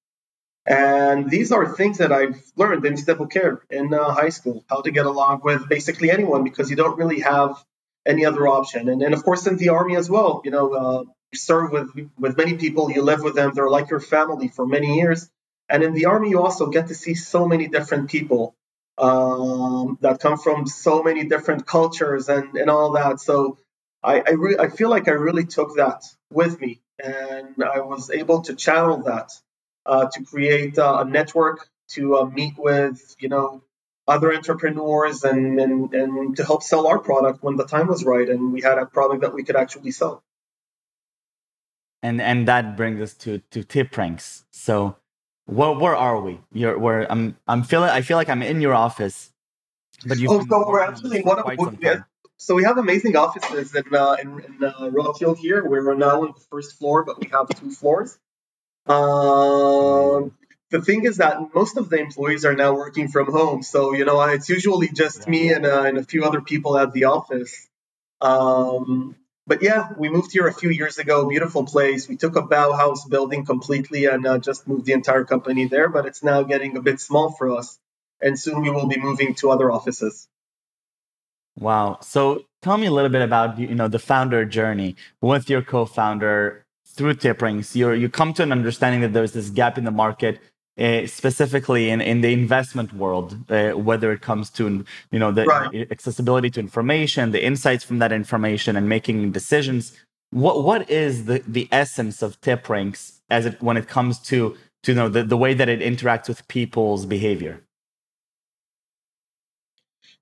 And 0.66 1.30
these 1.30 1.52
are 1.52 1.75
things 1.75 1.99
that 1.99 2.12
I've 2.12 2.40
learned 2.56 2.85
in 2.87 2.94
Sde 2.94 3.30
care 3.30 3.62
in 3.71 3.92
uh, 3.92 4.12
high 4.12 4.30
school, 4.30 4.64
how 4.68 4.80
to 4.80 4.90
get 4.90 5.04
along 5.04 5.42
with 5.44 5.68
basically 5.68 6.11
anyone 6.11 6.42
because 6.42 6.71
you 6.71 6.76
don't 6.76 6.97
really 6.97 7.21
have 7.21 7.62
any 8.06 8.25
other 8.25 8.47
option. 8.49 8.88
And, 8.88 9.02
and 9.02 9.14
of 9.14 9.23
course, 9.25 9.47
in 9.47 9.56
the 9.56 9.71
army 9.71 9.97
as 9.97 10.09
well, 10.09 10.40
you 10.44 10.50
know, 10.50 10.73
uh, 10.73 11.00
you 11.33 11.38
serve 11.38 11.71
with, 11.71 11.90
with 12.18 12.37
many 12.37 12.54
people, 12.56 12.90
you 12.90 13.02
live 13.02 13.23
with 13.23 13.35
them, 13.35 13.52
they're 13.54 13.68
like 13.68 13.90
your 13.90 14.00
family 14.00 14.49
for 14.49 14.66
many 14.66 14.97
years. 14.97 15.28
And 15.68 15.83
in 15.83 15.92
the 15.92 16.06
army, 16.06 16.30
you 16.30 16.40
also 16.40 16.68
get 16.68 16.88
to 16.88 16.94
see 16.94 17.14
so 17.14 17.47
many 17.47 17.68
different 17.68 18.11
people 18.11 18.54
um, 18.99 19.99
that 20.00 20.21
come 20.21 20.38
from 20.38 20.66
so 20.66 21.02
many 21.02 21.25
different 21.25 21.66
cultures 21.66 22.28
and, 22.28 22.56
and 22.56 22.71
all 22.71 22.92
that. 22.92 23.21
So 23.21 23.59
I 24.02 24.21
I, 24.21 24.30
re- 24.33 24.56
I 24.59 24.68
feel 24.68 24.90
like 24.90 25.09
I 25.09 25.12
really 25.12 25.47
took 25.47 25.76
that 25.76 26.04
with 26.30 26.61
me, 26.61 26.80
and 27.02 27.54
I 27.62 27.80
was 27.80 28.11
able 28.11 28.42
to 28.42 28.54
channel 28.54 29.02
that 29.04 29.33
uh, 29.87 30.07
to 30.12 30.25
create 30.25 30.79
uh, 30.79 30.99
a 31.00 31.05
network 31.05 31.69
to 31.88 32.17
uh, 32.17 32.25
meet 32.25 32.55
with 32.59 33.17
you 33.19 33.29
know 33.29 33.62
other 34.07 34.35
entrepreneurs 34.35 35.25
and, 35.25 35.59
and 35.61 35.95
and 35.95 36.37
to 36.37 36.45
help 36.45 36.62
sell 36.62 36.87
our 36.87 36.99
product 36.99 37.43
when 37.43 37.57
the 37.57 37.67
time 37.67 37.87
was 37.87 38.05
right 38.05 38.29
and 38.29 38.53
we 38.53 38.61
had 38.61 38.79
a 38.79 38.87
product 38.87 39.23
that 39.23 39.35
we 39.35 39.43
could 39.45 39.57
actually 39.57 39.91
sell 39.91 40.23
and 42.03 42.21
and 42.21 42.49
that 42.49 42.76
brings 42.76 43.00
us 43.00 43.14
to 43.14 43.38
to 43.50 43.62
TipRanks 43.62 44.45
so 44.50 44.97
where, 45.47 45.73
where 45.73 45.97
are 45.97 46.21
we 46.21 46.41
you're 46.53 46.79
where 46.79 47.11
i'm 47.11 47.37
i'm 47.47 47.62
feeling 47.62 47.91
i 47.91 48.00
feel 48.00 48.17
like 48.17 48.29
i'm 48.29 48.43
in 48.43 48.61
your 48.61 48.75
office 48.75 49.33
but 50.07 50.19
you 50.19 50.29
oh 50.31 50.45
so 50.49 50.69
we're 50.69 50.81
actually 50.81 51.23
one 51.23 51.38
of 51.38 51.47
the 51.47 52.05
so 52.37 52.55
we 52.55 52.64
have 52.64 52.79
amazing 52.79 53.17
offices 53.17 53.75
in 53.75 53.95
uh, 53.95 54.17
in, 54.21 54.41
in 54.41 54.64
uh, 54.64 54.91
Rothschild 54.91 55.38
here. 55.38 55.64
We're 55.64 55.95
now 55.95 56.23
on 56.23 56.35
the 56.35 56.45
first 56.50 56.76
floor, 56.79 57.05
but 57.05 57.21
we 57.21 57.29
have 57.29 57.49
two 57.49 57.71
floors. 57.71 58.19
Um, 58.87 60.37
the 60.71 60.83
thing 60.83 61.05
is 61.05 61.19
that 61.19 61.55
most 61.55 61.76
of 61.76 61.88
the 61.88 61.99
employees 61.99 62.45
are 62.45 62.55
now 62.55 62.75
working 62.75 63.09
from 63.09 63.31
home. 63.31 63.62
So, 63.62 63.95
you 63.95 64.05
know, 64.05 64.21
it's 64.23 64.49
usually 64.49 64.88
just 64.88 65.29
me 65.29 65.53
and, 65.53 65.64
uh, 65.64 65.83
and 65.83 65.99
a 65.99 66.03
few 66.03 66.25
other 66.25 66.41
people 66.41 66.76
at 66.76 66.93
the 66.93 67.05
office. 67.05 67.69
Um, 68.21 69.17
but 69.47 69.62
yeah, 69.62 69.91
we 69.99 70.09
moved 70.09 70.33
here 70.33 70.47
a 70.47 70.55
few 70.55 70.71
years 70.71 70.99
ago. 70.99 71.29
Beautiful 71.29 71.64
place. 71.64 72.09
We 72.09 72.17
took 72.17 72.37
a 72.37 72.43
Bauhaus 72.43 73.09
building 73.09 73.45
completely 73.45 74.07
and 74.07 74.26
uh, 74.26 74.38
just 74.38 74.67
moved 74.67 74.87
the 74.87 74.93
entire 74.93 75.25
company 75.25 75.67
there. 75.67 75.88
But 75.88 76.07
it's 76.07 76.23
now 76.23 76.43
getting 76.43 76.76
a 76.76 76.83
bit 76.83 76.99
small 77.00 77.31
for 77.31 77.50
us, 77.50 77.79
and 78.23 78.38
soon 78.38 78.62
we 78.62 78.71
will 78.71 78.87
be 78.87 78.99
moving 78.99 79.35
to 79.37 79.50
other 79.50 79.71
offices. 79.71 80.26
Wow. 81.59 81.99
So 82.00 82.45
tell 82.62 82.79
me 82.79 82.87
a 82.87 82.91
little 82.91 83.11
bit 83.11 83.23
about 83.23 83.59
you 83.59 83.75
know 83.75 83.88
the 83.88 83.99
founder 83.99 84.47
journey 84.47 84.97
with 85.21 85.50
your 85.50 85.62
co-founder 85.62 86.63
through 86.94 87.14
TipRanks. 87.14 87.74
You 87.74 87.92
you 87.92 88.08
come 88.08 88.32
to 88.34 88.42
an 88.42 88.52
understanding 88.52 89.00
that 89.02 89.12
there's 89.12 89.32
this 89.32 89.50
gap 89.50 89.78
in 89.78 89.84
the 89.84 89.90
market 89.90 90.40
uh, 90.78 91.06
specifically 91.06 91.90
in, 91.90 92.00
in 92.00 92.20
the 92.20 92.32
investment 92.32 92.92
world, 92.92 93.38
uh, 93.48 93.70
whether 93.72 94.10
it 94.12 94.20
comes 94.20 94.50
to 94.50 94.84
you 95.10 95.18
know 95.18 95.30
the 95.30 95.44
right. 95.44 95.90
accessibility 95.90 96.50
to 96.50 96.60
information, 96.60 97.30
the 97.30 97.44
insights 97.44 97.84
from 97.84 97.98
that 98.00 98.12
information, 98.12 98.76
and 98.76 98.88
making 98.88 99.32
decisions. 99.32 99.96
What 100.30 100.64
what 100.64 100.90
is 100.90 101.26
the, 101.26 101.42
the 101.46 101.68
essence 101.70 102.22
of 102.22 102.40
TipRanks 102.40 103.20
as 103.30 103.46
it 103.46 103.62
when 103.62 103.76
it 103.76 103.88
comes 103.88 104.18
to 104.30 104.56
to 104.82 104.92
you 104.92 104.96
know 104.96 105.08
the, 105.08 105.22
the 105.22 105.36
way 105.36 105.54
that 105.54 105.68
it 105.68 105.80
interacts 105.80 106.28
with 106.28 106.46
people's 106.48 107.06
behavior? 107.06 107.63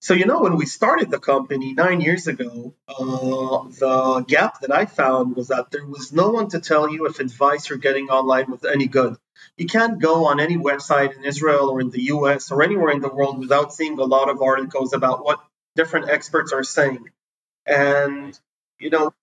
So, 0.03 0.15
you 0.15 0.27
know, 0.27 0.41
when 0.41 0.57
we 0.57 0.67
started 0.67 1.13
the 1.13 1.21
company 1.21 1.75
nine 1.75 2.01
years 2.01 2.27
ago, 2.27 2.75
uh, 2.89 3.69
the 3.69 4.25
gap 4.27 4.61
that 4.63 4.73
I 4.73 4.85
found 4.85 5.37
was 5.37 5.47
that 5.47 5.71
there 5.71 5.87
was 5.87 6.13
no 6.13 6.31
one 6.31 6.49
to 6.49 6.59
tell 6.59 6.93
you 6.93 7.07
if 7.07 7.21
advice 7.21 7.69
you're 7.69 7.79
getting 7.79 8.09
online 8.09 8.51
was 8.51 8.65
any 8.65 8.89
good. 8.89 9.17
You 9.57 9.67
can't 9.67 10.03
go 10.03 10.27
on 10.27 10.41
any 10.41 10.57
website 10.57 11.17
in 11.17 11.25
Israel 11.25 11.71
or 11.71 11.81
in 11.81 11.91
the 11.91 12.03
US 12.15 12.51
or 12.51 12.65
anywhere 12.65 12.91
in 12.91 13.01
the 13.01 13.15
world 13.15 13.39
without 13.39 13.73
seeing 13.73 13.97
a 13.97 14.05
lot 14.05 14.29
of 14.29 14.43
articles 14.43 14.93
about 14.93 15.25
what 15.25 15.39
different 15.77 16.11
experts 16.11 16.53
are 16.53 16.65
saying. 16.65 17.05
And, 17.65 18.37
you 18.81 18.91
know, 18.91 19.15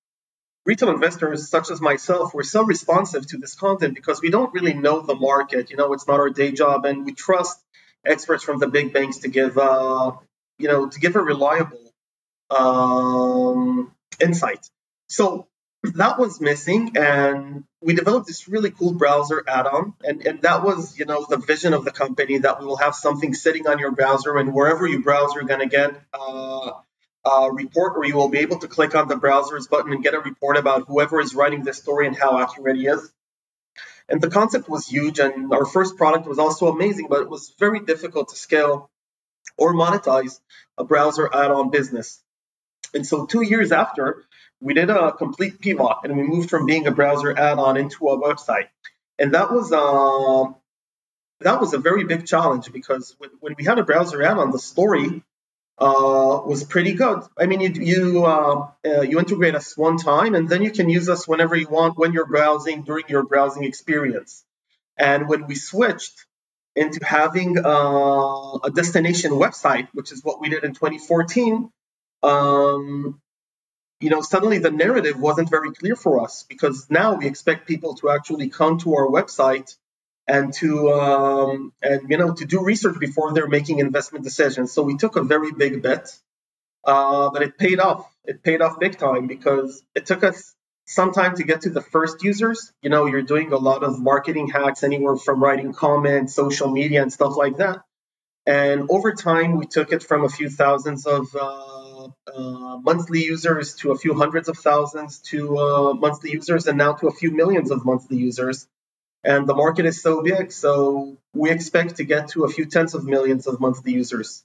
retail 0.66 0.92
investors 0.92 1.50
such 1.50 1.72
as 1.72 1.82
myself, 1.82 2.34
we're 2.34 2.44
so 2.44 2.64
responsive 2.64 3.28
to 3.28 3.38
this 3.38 3.54
content 3.54 3.96
because 3.96 4.22
we 4.22 4.30
don't 4.30 4.54
really 4.54 4.76
know 4.76 5.02
the 5.02 5.16
market. 5.16 5.72
You 5.72 5.76
know, 5.76 5.92
it's 5.92 6.08
not 6.08 6.22
our 6.22 6.30
day 6.30 6.54
job, 6.54 6.86
and 6.86 7.06
we 7.06 7.14
trust 7.14 7.60
experts 8.06 8.46
from 8.46 8.60
the 8.60 8.68
big 8.68 8.94
banks 8.94 9.18
to 9.20 9.28
give 9.28 9.58
uh, 9.58 10.14
you 10.60 10.68
know, 10.68 10.90
to 10.90 11.00
give 11.00 11.16
a 11.16 11.22
reliable 11.22 11.94
um, 12.50 13.92
insight. 14.20 14.70
So 15.08 15.48
that 15.84 16.20
was 16.20 16.42
missing, 16.42 16.98
and 16.98 17.64
we 17.82 17.94
developed 17.94 18.28
this 18.28 18.50
really 18.50 18.70
cool 18.70 18.94
browser 18.94 19.44
add-on, 19.48 19.94
and, 20.04 20.26
and 20.28 20.42
that 20.42 20.64
was, 20.64 21.00
you 21.00 21.06
know, 21.06 21.26
the 21.28 21.38
vision 21.38 21.74
of 21.74 21.86
the 21.86 21.92
company 21.92 22.38
that 22.40 22.60
we 22.60 22.66
will 22.66 22.76
have 22.78 22.96
something 22.96 23.34
sitting 23.34 23.66
on 23.66 23.80
your 23.80 23.92
browser, 23.92 24.38
and 24.38 24.54
wherever 24.54 24.86
you 24.86 25.02
browse, 25.02 25.34
you're 25.34 25.46
going 25.46 25.62
to 25.62 25.68
get 25.68 25.96
uh, 26.14 26.72
a 27.26 27.50
report, 27.52 27.94
or 27.96 28.06
you 28.06 28.16
will 28.16 28.30
be 28.30 28.40
able 28.40 28.60
to 28.60 28.68
click 28.68 28.94
on 28.94 29.08
the 29.08 29.16
browser's 29.16 29.68
button 29.68 29.94
and 29.94 30.04
get 30.04 30.14
a 30.14 30.20
report 30.20 30.58
about 30.58 30.86
whoever 30.88 31.22
is 31.22 31.34
writing 31.34 31.64
this 31.64 31.78
story 31.78 32.08
and 32.08 32.18
how 32.18 32.38
accurate 32.40 32.76
he 32.76 32.88
is. 32.88 33.10
And 34.10 34.20
the 34.20 34.30
concept 34.30 34.68
was 34.68 34.86
huge, 34.86 35.20
and 35.20 35.54
our 35.54 35.66
first 35.66 35.96
product 35.96 36.28
was 36.28 36.40
also 36.40 36.68
amazing, 36.68 37.08
but 37.10 37.22
it 37.22 37.30
was 37.30 37.54
very 37.58 37.80
difficult 37.80 38.30
to 38.30 38.36
scale 38.36 38.90
or 39.60 39.74
monetize 39.74 40.40
a 40.78 40.84
browser 40.84 41.30
add-on 41.34 41.70
business. 41.70 42.22
And 42.94 43.06
so 43.06 43.26
two 43.26 43.44
years 43.44 43.72
after, 43.72 44.24
we 44.62 44.74
did 44.74 44.90
a 44.90 45.12
complete 45.12 45.60
pivot 45.60 45.98
and 46.04 46.18
we 46.18 46.24
moved 46.24 46.50
from 46.50 46.66
being 46.66 46.88
a 46.88 46.92
browser 46.92 47.38
add-on 47.38 47.78
into 47.78 48.08
a 48.08 48.20
website. 48.20 48.70
And 49.18 49.34
that 49.34 49.52
was 49.52 49.72
uh, 49.72 50.54
that 51.42 51.60
was 51.60 51.74
a 51.74 51.78
very 51.78 52.04
big 52.04 52.26
challenge 52.26 52.72
because 52.72 53.16
when, 53.18 53.30
when 53.40 53.56
we 53.58 53.64
had 53.64 53.80
a 53.80 53.84
browser 53.84 54.22
add-on, 54.24 54.52
the 54.52 54.60
story 54.60 55.24
uh, 55.78 56.42
was 56.46 56.64
pretty 56.64 56.94
good. 56.94 57.24
I 57.38 57.46
mean, 57.46 57.62
you 57.62 57.70
you 57.70 58.26
uh, 58.26 58.68
uh, 58.86 59.02
you 59.02 59.20
integrate 59.20 59.56
us 59.56 59.78
one 59.78 59.98
time, 59.98 60.36
and 60.36 60.50
then 60.50 60.62
you 60.62 60.72
can 60.72 60.90
use 60.90 61.08
us 61.10 61.28
whenever 61.28 61.56
you 61.56 61.70
want 61.70 61.98
when 61.98 62.14
you're 62.14 62.26
browsing 62.26 62.84
during 62.84 63.06
your 63.08 63.24
browsing 63.24 63.64
experience. 63.64 64.44
And 64.98 65.30
when 65.30 65.48
we 65.48 65.56
switched 65.56 66.26
into 66.80 67.04
having 67.06 67.58
uh, 67.58 68.54
a 68.64 68.72
destination 68.74 69.32
website, 69.34 69.90
which 69.94 70.14
is 70.14 70.24
what 70.24 70.40
we 70.40 70.48
did 70.50 70.64
in 70.64 70.74
2014, 70.74 71.70
um, 72.24 73.22
you 74.00 74.10
know, 74.10 74.22
suddenly 74.22 74.60
the 74.60 74.72
narrative 74.72 75.20
wasn't 75.20 75.50
very 75.50 75.72
clear 75.74 75.98
for 75.98 76.24
us 76.24 76.46
because 76.48 76.88
now 76.90 77.16
we 77.16 77.28
expect 77.28 77.68
people 77.68 77.96
to 77.96 78.10
actually 78.10 78.50
come 78.50 78.78
to 78.80 78.96
our 78.96 79.08
website 79.08 79.76
and 80.26 80.54
to 80.54 80.92
um, 80.94 81.74
and 81.82 82.10
you 82.10 82.18
know 82.18 82.34
to 82.34 82.46
do 82.46 82.64
research 82.64 82.98
before 83.00 83.34
they're 83.34 83.48
making 83.48 83.80
investment 83.80 84.24
decisions. 84.24 84.72
So 84.72 84.84
we 84.84 84.96
took 84.96 85.18
a 85.18 85.24
very 85.24 85.52
big 85.52 85.82
bet, 85.82 86.16
uh, 86.86 87.30
but 87.32 87.42
it 87.42 87.58
paid 87.58 87.80
off. 87.80 88.10
It 88.24 88.42
paid 88.42 88.62
off 88.62 88.80
big 88.80 88.98
time 88.98 89.28
because 89.28 89.84
it 89.96 90.06
took 90.06 90.24
us 90.24 90.56
some 90.90 91.12
time 91.12 91.36
to 91.36 91.44
get 91.44 91.62
to 91.62 91.70
the 91.70 91.82
first 91.82 92.24
users. 92.24 92.74
You 92.82 92.90
know, 92.90 93.06
you're 93.06 93.22
doing 93.22 93.54
a 93.54 93.58
lot 93.58 93.84
of 93.84 94.00
marketing 94.00 94.48
hacks, 94.50 94.84
anywhere 94.84 95.18
from 95.18 95.42
writing 95.42 95.72
comments, 95.72 96.34
social 96.34 96.70
media, 96.72 97.04
and 97.04 97.14
stuff 97.14 97.38
like 97.38 97.58
that. 97.58 97.84
And 98.48 98.90
over 98.90 99.14
time, 99.14 99.58
we 99.58 99.68
took 99.68 99.92
it 99.92 100.02
from 100.02 100.26
a 100.26 100.30
few 100.30 100.50
thousands 100.50 101.06
of 101.06 101.28
uh, 101.36 102.08
uh, 102.34 102.78
monthly 102.78 103.24
users 103.24 103.76
to 103.76 103.92
a 103.92 103.98
few 104.00 104.16
hundreds 104.16 104.50
of 104.50 104.58
thousands 104.58 105.20
to 105.30 105.60
uh, 105.60 105.94
monthly 105.94 106.32
users, 106.32 106.66
and 106.66 106.80
now 106.80 106.94
to 106.94 107.08
a 107.08 107.12
few 107.12 107.30
millions 107.30 107.70
of 107.70 107.86
monthly 107.86 108.18
users. 108.18 108.68
And 109.24 109.46
the 109.46 109.54
market 109.54 109.86
is 109.86 110.02
so 110.02 110.24
big, 110.24 110.52
so 110.52 111.18
we 111.36 111.52
expect 111.52 111.98
to 111.98 112.04
get 112.04 112.30
to 112.30 112.46
a 112.46 112.50
few 112.50 112.66
tens 112.66 112.96
of 112.96 113.06
millions 113.06 113.46
of 113.46 113.60
monthly 113.60 113.92
users. 113.94 114.44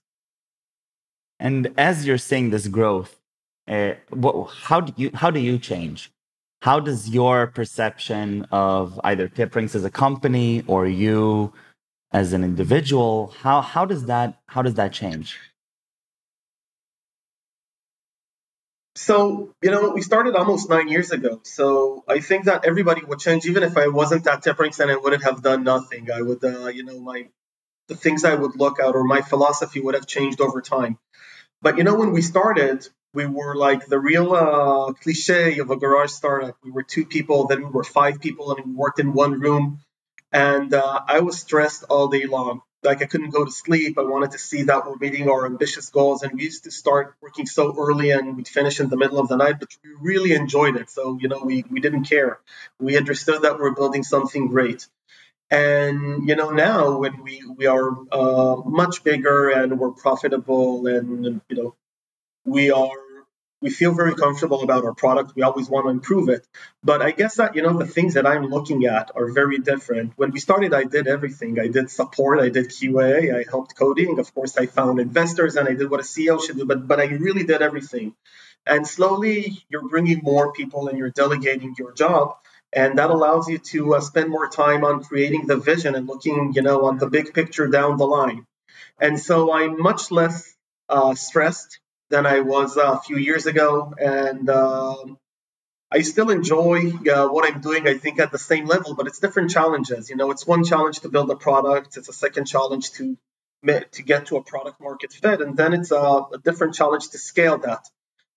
And 1.41 1.73
as 1.79 2.07
you're 2.07 2.19
seeing 2.19 2.51
this 2.51 2.69
growth, 2.69 3.19
uh, 3.67 3.95
what, 4.11 4.51
how 4.51 4.81
do 4.81 4.93
you 4.97 5.11
how 5.15 5.31
do 5.31 5.41
you 5.41 5.59
change? 5.59 6.11
How 6.64 6.80
does 6.80 7.11
your 7.11 7.47
perception 7.49 8.47
of 8.50 8.99
either 9.04 9.28
TipRanks 9.28 9.75
as 9.75 9.85
a 9.85 9.90
company 9.90 10.64
or 10.66 10.87
you 10.87 11.52
as 12.11 12.33
an 12.33 12.42
individual 12.42 13.35
how 13.42 13.61
how 13.61 13.85
does 13.85 14.06
that 14.06 14.40
how 14.47 14.62
does 14.62 14.76
that 14.80 14.90
change? 14.90 15.38
So 18.97 19.52
you 19.61 19.71
know 19.73 19.90
we 19.90 20.00
started 20.00 20.37
almost 20.37 20.71
nine 20.71 20.88
years 20.88 21.11
ago. 21.11 21.33
So 21.42 22.02
i 22.09 22.21
think 22.21 22.47
that 22.47 22.64
everybody 22.64 23.02
would 23.04 23.18
change. 23.18 23.44
Even 23.44 23.62
if 23.62 23.76
i 23.76 23.88
wasn't 23.88 24.26
at 24.26 24.42
TipRanks 24.42 24.80
and 24.80 24.90
i 24.90 24.97
wouldn't 24.97 25.25
have 25.28 25.42
done 25.42 25.64
nothing 25.64 26.11
i 26.11 26.23
would 26.23 26.42
uh, 26.42 26.68
you 26.68 26.85
know 26.88 26.99
my 26.99 27.28
the 27.88 27.97
things 28.04 28.25
i 28.25 28.35
would 28.35 28.56
look 28.56 28.80
at 28.80 28.94
or 28.94 29.04
my 29.04 29.21
philosophy 29.21 29.80
would 29.80 29.97
have 30.00 30.06
changed 30.06 30.40
over 30.40 30.62
time. 30.62 30.99
But 31.61 31.76
you 31.76 31.85
know 31.85 31.97
when 32.02 32.12
we 32.12 32.23
started 32.23 32.88
we 33.14 33.26
were 33.26 33.54
like 33.54 33.87
the 33.87 33.99
real 33.99 34.35
uh, 34.35 34.92
cliche 34.92 35.59
of 35.59 35.71
a 35.71 35.76
garage 35.76 36.11
startup. 36.11 36.56
We 36.62 36.71
were 36.71 36.83
two 36.83 37.06
people, 37.06 37.47
then 37.47 37.61
we 37.61 37.71
were 37.71 37.85
five 37.85 38.21
people, 38.21 38.54
and 38.54 38.66
we 38.66 38.73
worked 38.73 38.99
in 38.99 39.12
one 39.12 39.40
room. 39.40 39.80
And 40.33 40.75
uh, 40.75 41.00
I 41.06 41.21
was 41.21 41.38
stressed 41.40 41.85
all 41.88 42.09
day 42.09 42.26
long. 42.26 42.62
Like 42.83 43.02
I 43.02 43.06
couldn't 43.06 43.30
go 43.30 43.44
to 43.44 43.50
sleep. 43.50 43.99
I 43.99 44.02
wanted 44.02 44.33
to 44.33 44.38
see 44.38 44.64
that 44.64 44.87
we're 44.87 44.97
meeting 44.97 45.30
our 45.30 45.47
ambitious 45.47 45.88
goals. 45.90 46.23
And 46.23 46.33
we 46.35 46.42
used 46.42 46.64
to 46.64 46.71
start 46.71 47.14
working 47.23 47.47
so 47.47 47.75
early 47.78 48.11
and 48.11 48.37
we'd 48.37 48.49
finish 48.49 48.80
in 48.80 48.90
the 48.90 48.97
middle 48.97 49.18
of 49.18 49.28
the 49.28 49.37
night, 49.37 49.59
but 49.61 49.68
we 49.83 49.90
really 50.00 50.35
enjoyed 50.35 50.76
it. 50.76 50.90
So, 50.90 51.16
you 51.18 51.28
know, 51.28 51.42
we, 51.44 51.64
we 51.71 51.80
didn't 51.80 52.04
care. 52.04 52.40
We 52.78 52.99
understood 52.99 53.42
that 53.42 53.59
we're 53.59 53.75
building 53.75 54.02
something 54.02 54.49
great. 54.49 54.87
And 55.50 56.28
you 56.28 56.35
know 56.35 56.50
now 56.50 56.99
when 56.99 57.23
we 57.23 57.42
we 57.56 57.66
are 57.66 57.90
uh, 58.11 58.56
much 58.64 59.04
bigger 59.04 59.50
and 59.50 59.78
we're 59.78 59.92
profitable 59.92 60.87
and 60.87 61.40
you 61.49 61.56
know 61.56 61.76
we 62.44 62.71
are 62.71 63.03
we 63.64 63.71
feel 63.71 63.94
very 63.94 64.14
comfortable 64.14 64.62
about 64.62 64.85
our 64.85 64.92
product. 64.92 65.33
We 65.35 65.42
always 65.42 65.71
want 65.71 65.87
to 65.87 65.90
improve 65.90 66.28
it. 66.28 66.47
But 66.83 67.00
I 67.00 67.12
guess 67.12 67.37
that, 67.37 67.56
you 67.56 67.62
know, 67.62 67.78
the 67.78 67.87
things 67.87 68.12
that 68.12 68.26
I'm 68.26 68.49
looking 68.50 68.85
at 68.85 69.11
are 69.16 69.28
very 69.33 69.56
different. 69.56 70.12
When 70.16 70.33
we 70.33 70.38
started, 70.38 70.75
I 70.75 70.85
did 70.85 71.06
everything. 71.06 71.59
I 71.59 71.68
did 71.68 71.90
support, 71.90 72.40
I 72.40 72.50
did 72.50 72.66
QA, 72.66 73.35
I 73.35 73.47
helped 73.49 73.75
coding. 73.75 74.18
Of 74.18 74.35
course, 74.35 74.59
I 74.59 74.66
found 74.66 75.00
investors 75.00 75.56
and 75.56 75.66
I 75.66 75.73
did 75.73 75.90
what 75.90 76.00
a 76.00 76.02
CEO 76.02 76.44
should 76.44 76.59
do, 76.59 76.66
but, 76.66 76.87
but 76.87 77.00
I 77.00 77.06
really 77.06 77.44
did 77.44 77.62
everything. 77.62 78.14
And 78.66 78.87
slowly, 78.87 79.64
you're 79.71 79.88
bringing 79.88 80.21
more 80.23 80.52
people 80.52 80.88
and 80.88 80.99
you're 80.99 81.16
delegating 81.23 81.75
your 81.78 81.92
job. 81.92 82.37
And 82.71 82.99
that 82.99 83.09
allows 83.09 83.49
you 83.49 83.56
to 83.73 83.94
uh, 83.94 84.00
spend 84.00 84.28
more 84.28 84.50
time 84.50 84.85
on 84.85 85.04
creating 85.04 85.47
the 85.47 85.56
vision 85.56 85.94
and 85.94 86.06
looking, 86.06 86.52
you 86.54 86.61
know, 86.61 86.85
on 86.85 86.99
the 86.99 87.09
big 87.09 87.33
picture 87.33 87.68
down 87.68 87.97
the 87.97 88.06
line. 88.06 88.44
And 89.00 89.18
so 89.18 89.54
I'm 89.54 89.80
much 89.80 90.11
less 90.11 90.54
uh, 90.90 91.14
stressed 91.14 91.78
than 92.14 92.26
I 92.26 92.40
was 92.40 92.76
uh, 92.78 92.92
a 92.92 93.00
few 93.00 93.16
years 93.16 93.47
ago, 93.47 93.92
and 93.99 94.49
um, 94.49 95.18
I 95.90 96.02
still 96.02 96.30
enjoy 96.30 96.92
uh, 97.14 97.26
what 97.26 97.44
I'm 97.50 97.61
doing. 97.61 97.88
I 97.88 97.94
think 97.94 98.21
at 98.21 98.30
the 98.30 98.38
same 98.38 98.66
level, 98.66 98.94
but 98.94 99.09
it's 99.09 99.18
different 99.18 99.50
challenges. 99.50 100.11
You 100.11 100.16
know, 100.16 100.30
it's 100.30 100.47
one 100.47 100.62
challenge 100.62 101.00
to 101.00 101.09
build 101.09 101.28
a 101.30 101.37
product. 101.37 101.97
It's 101.97 102.09
a 102.09 102.12
second 102.12 102.44
challenge 102.47 102.92
to 102.99 103.16
to 103.97 104.02
get 104.02 104.26
to 104.26 104.37
a 104.37 104.42
product 104.42 104.78
market 104.80 105.11
fit, 105.12 105.40
and 105.40 105.56
then 105.56 105.73
it's 105.73 105.90
a, 105.90 106.04
a 106.37 106.38
different 106.44 106.75
challenge 106.75 107.09
to 107.09 107.18
scale 107.18 107.59
that. 107.59 107.83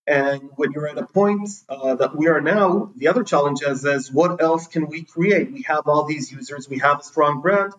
And 0.08 0.42
when 0.56 0.72
you're 0.72 0.88
at 0.88 0.98
a 0.98 1.06
point 1.06 1.50
uh, 1.70 1.96
that 1.96 2.16
we 2.16 2.28
are 2.30 2.40
now, 2.40 2.92
the 2.96 3.10
other 3.10 3.24
challenge 3.32 3.62
is, 3.62 3.84
is 3.84 4.10
what 4.10 4.42
else 4.42 4.68
can 4.68 4.88
we 4.88 5.04
create? 5.04 5.52
We 5.52 5.64
have 5.64 5.84
all 5.86 6.06
these 6.06 6.32
users, 6.32 6.70
we 6.70 6.80
have 6.80 7.02
a 7.02 7.04
strong 7.04 7.42
brand. 7.42 7.74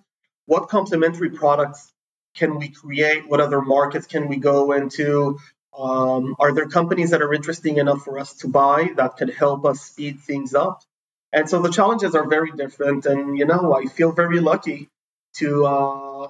What 0.45 0.69
complementary 0.69 1.31
products 1.31 1.91
can 2.37 2.59
we 2.59 2.69
create? 2.69 3.27
What 3.31 3.41
other 3.41 3.63
markets 3.63 4.07
can 4.07 4.29
we 4.29 4.37
go 4.37 4.73
into? 4.73 5.39
Um, 5.79 6.35
are 6.39 6.53
there 6.53 6.67
companies 6.67 7.11
that 7.11 7.23
are 7.23 7.33
interesting 7.33 7.77
enough 7.77 8.03
for 8.03 8.19
us 8.19 8.35
to 8.39 8.49
buy 8.49 8.91
that 8.97 9.17
could 9.17 9.31
help 9.31 9.65
us 9.65 9.81
speed 9.81 10.21
things 10.21 10.55
up? 10.55 10.83
And 11.33 11.49
so 11.49 11.63
the 11.63 11.71
challenges 11.71 12.15
are 12.15 12.27
very 12.27 12.51
different. 12.51 13.07
And 13.07 13.39
you 13.39 13.47
know, 13.47 13.75
I 13.75 13.85
feel 13.85 14.13
very 14.13 14.41
lucky 14.41 14.89
to 15.37 15.67
uh, 15.67 16.29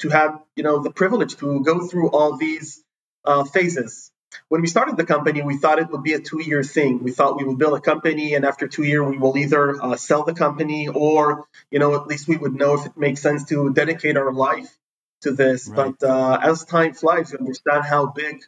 to 0.00 0.08
have 0.08 0.42
you 0.56 0.64
know 0.64 0.82
the 0.82 0.90
privilege 0.90 1.36
to 1.36 1.62
go 1.62 1.86
through 1.86 2.10
all 2.10 2.36
these 2.36 2.82
uh, 3.24 3.44
phases. 3.44 4.10
When 4.48 4.62
we 4.62 4.66
started 4.66 4.96
the 4.96 5.04
company, 5.04 5.42
we 5.42 5.58
thought 5.58 5.78
it 5.78 5.90
would 5.90 6.02
be 6.02 6.14
a 6.14 6.18
two-year 6.18 6.62
thing. 6.62 7.02
We 7.04 7.12
thought 7.12 7.38
we 7.38 7.44
would 7.44 7.58
build 7.58 7.76
a 7.76 7.80
company, 7.80 8.34
and 8.34 8.46
after 8.46 8.66
two 8.66 8.82
years, 8.82 9.06
we 9.06 9.18
will 9.18 9.36
either 9.36 9.82
uh, 9.82 9.96
sell 9.96 10.24
the 10.24 10.32
company 10.32 10.88
or, 10.88 11.46
you 11.70 11.78
know, 11.78 11.94
at 11.94 12.06
least 12.06 12.28
we 12.28 12.38
would 12.38 12.54
know 12.54 12.78
if 12.78 12.86
it 12.86 12.96
makes 12.96 13.20
sense 13.20 13.44
to 13.50 13.72
dedicate 13.74 14.16
our 14.16 14.32
life 14.32 14.74
to 15.20 15.32
this. 15.32 15.68
Right. 15.68 15.94
But 15.98 16.08
uh, 16.08 16.38
as 16.42 16.64
time 16.64 16.94
flies, 16.94 17.32
you 17.32 17.38
understand 17.38 17.84
how 17.84 18.06
big 18.06 18.42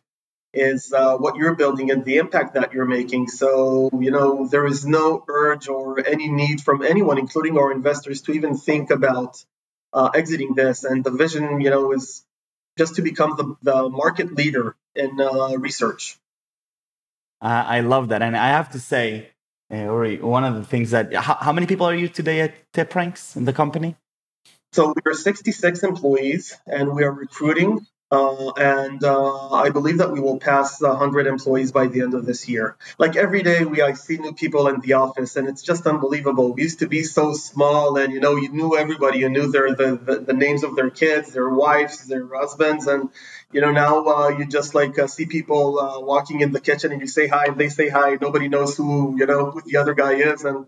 is 0.55 0.93
uh, 0.93 1.17
what 1.17 1.37
you're 1.37 1.55
building 1.55 1.91
and 1.91 2.05
the 2.05 2.19
impact 2.19 2.55
that 2.55 2.73
you're 2.73 2.87
making. 2.87 3.29
So, 3.29 3.91
you 3.99 4.11
know, 4.11 4.47
there 4.47 4.67
is 4.67 4.87
no 4.87 5.25
urge 5.29 5.69
or 5.69 6.07
any 6.07 6.29
need 6.29 6.61
from 6.61 6.83
anyone, 6.83 7.19
including 7.19 7.59
our 7.59 7.73
investors, 7.73 8.23
to 8.23 8.33
even 8.33 8.57
think 8.57 8.91
about 8.91 9.45
uh, 9.93 10.11
exiting 10.15 10.55
this. 10.55 10.85
And 10.85 11.05
the 11.05 11.11
vision, 11.11 11.61
you 11.61 11.71
know, 11.71 11.93
is 11.93 12.25
just 12.79 12.97
to 12.97 13.03
become 13.03 13.35
the, 13.37 13.73
the 13.73 13.89
market 13.89 14.35
leader 14.35 14.77
in 14.95 15.21
uh, 15.21 15.57
research. 15.59 16.19
I 17.41 17.81
love 17.81 18.09
that. 18.09 18.23
And 18.23 18.37
I 18.37 18.49
have 18.49 18.71
to 18.71 18.81
say, 18.81 19.29
uh, 19.71 19.77
Uri, 19.77 20.21
one 20.21 20.45
of 20.45 20.55
the 20.55 20.65
things 20.65 20.93
that, 20.93 21.15
how, 21.15 21.35
how 21.35 21.53
many 21.53 21.67
people 21.67 21.87
are 21.87 21.95
you 21.95 22.09
today 22.09 22.41
at 22.41 22.55
TipRanks 22.73 23.37
in 23.37 23.45
the 23.45 23.53
company? 23.53 23.97
So 24.73 24.95
we 24.95 25.11
are 25.11 25.15
66 25.15 25.83
employees 25.83 26.57
and 26.67 26.95
we 26.95 27.05
are 27.05 27.13
recruiting 27.13 27.87
uh, 28.15 28.53
and 28.53 29.03
uh, 29.03 29.51
I 29.51 29.71
believe 29.71 29.99
that 29.99 30.13
we 30.13 30.21
will 30.21 30.39
pass 30.39 30.81
100 30.81 31.27
employees 31.27 31.73
by 31.73 31.89
the 31.89 32.03
end 32.03 32.15
of 32.15 32.25
this 32.25 32.49
year. 32.49 32.77
Like 32.99 33.17
every 33.17 33.43
day, 33.43 33.65
we 33.65 33.83
I 33.83 33.95
see 33.95 34.19
new 34.19 34.33
people 34.33 34.69
in 34.69 34.81
the 34.81 34.93
office, 34.95 35.37
and 35.37 35.49
it's 35.49 35.63
just 35.63 35.87
unbelievable. 35.87 36.53
We 36.53 36.63
used 36.63 36.79
to 36.81 36.89
be 36.89 37.03
so 37.03 37.33
small, 37.33 37.97
and 37.97 38.13
you 38.13 38.21
know, 38.21 38.37
you 38.37 38.51
knew 38.51 38.77
everybody. 38.77 39.19
You 39.19 39.29
knew 39.29 39.51
their 39.51 39.75
the, 39.75 39.89
the, 39.97 40.17
the 40.21 40.33
names 40.33 40.63
of 40.63 40.77
their 40.77 40.91
kids, 40.91 41.33
their 41.33 41.49
wives, 41.49 42.07
their 42.07 42.27
husbands, 42.27 42.87
and 42.87 43.11
you 43.53 43.61
know 43.61 43.73
now 43.73 44.05
uh, 44.07 44.29
you 44.29 44.47
just 44.47 44.75
like 44.75 44.99
uh, 44.99 45.07
see 45.07 45.27
people 45.27 45.81
uh, 45.81 46.01
walking 46.01 46.41
in 46.41 46.53
the 46.53 46.61
kitchen, 46.61 46.93
and 46.93 47.01
you 47.01 47.09
say 47.09 47.27
hi, 47.27 47.47
and 47.47 47.59
they 47.59 47.69
say 47.69 47.89
hi. 47.89 48.17
Nobody 48.21 48.49
knows 48.49 48.77
who 48.77 49.17
you 49.19 49.27
know 49.27 49.51
who 49.51 49.61
the 49.63 49.79
other 49.79 49.95
guy 49.95 50.15
is, 50.15 50.45
and 50.45 50.67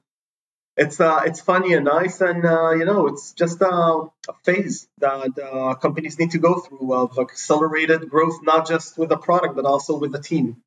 it's 0.77 1.01
uh, 1.01 1.23
it's 1.25 1.41
funny 1.41 1.73
and 1.75 1.87
nice, 1.87 2.21
and 2.21 2.45
uh, 2.45 2.71
you 2.73 2.85
know, 2.85 3.07
it's 3.07 3.33
just 3.33 3.63
uh, 3.63 4.07
a 4.29 4.33
phase 4.45 4.89
that 4.99 5.39
uh, 5.39 5.75
companies 5.75 6.19
need 6.19 6.33
to 6.33 6.39
go 6.39 6.59
through 6.59 6.93
of 6.93 7.19
accelerated 7.19 8.11
growth, 8.11 8.43
not 8.43 8.69
just 8.69 8.99
with 8.99 9.09
the 9.09 9.17
product, 9.17 9.57
but 9.57 9.65
also 9.65 9.97
with 9.99 10.13
the 10.13 10.21
team. 10.21 10.63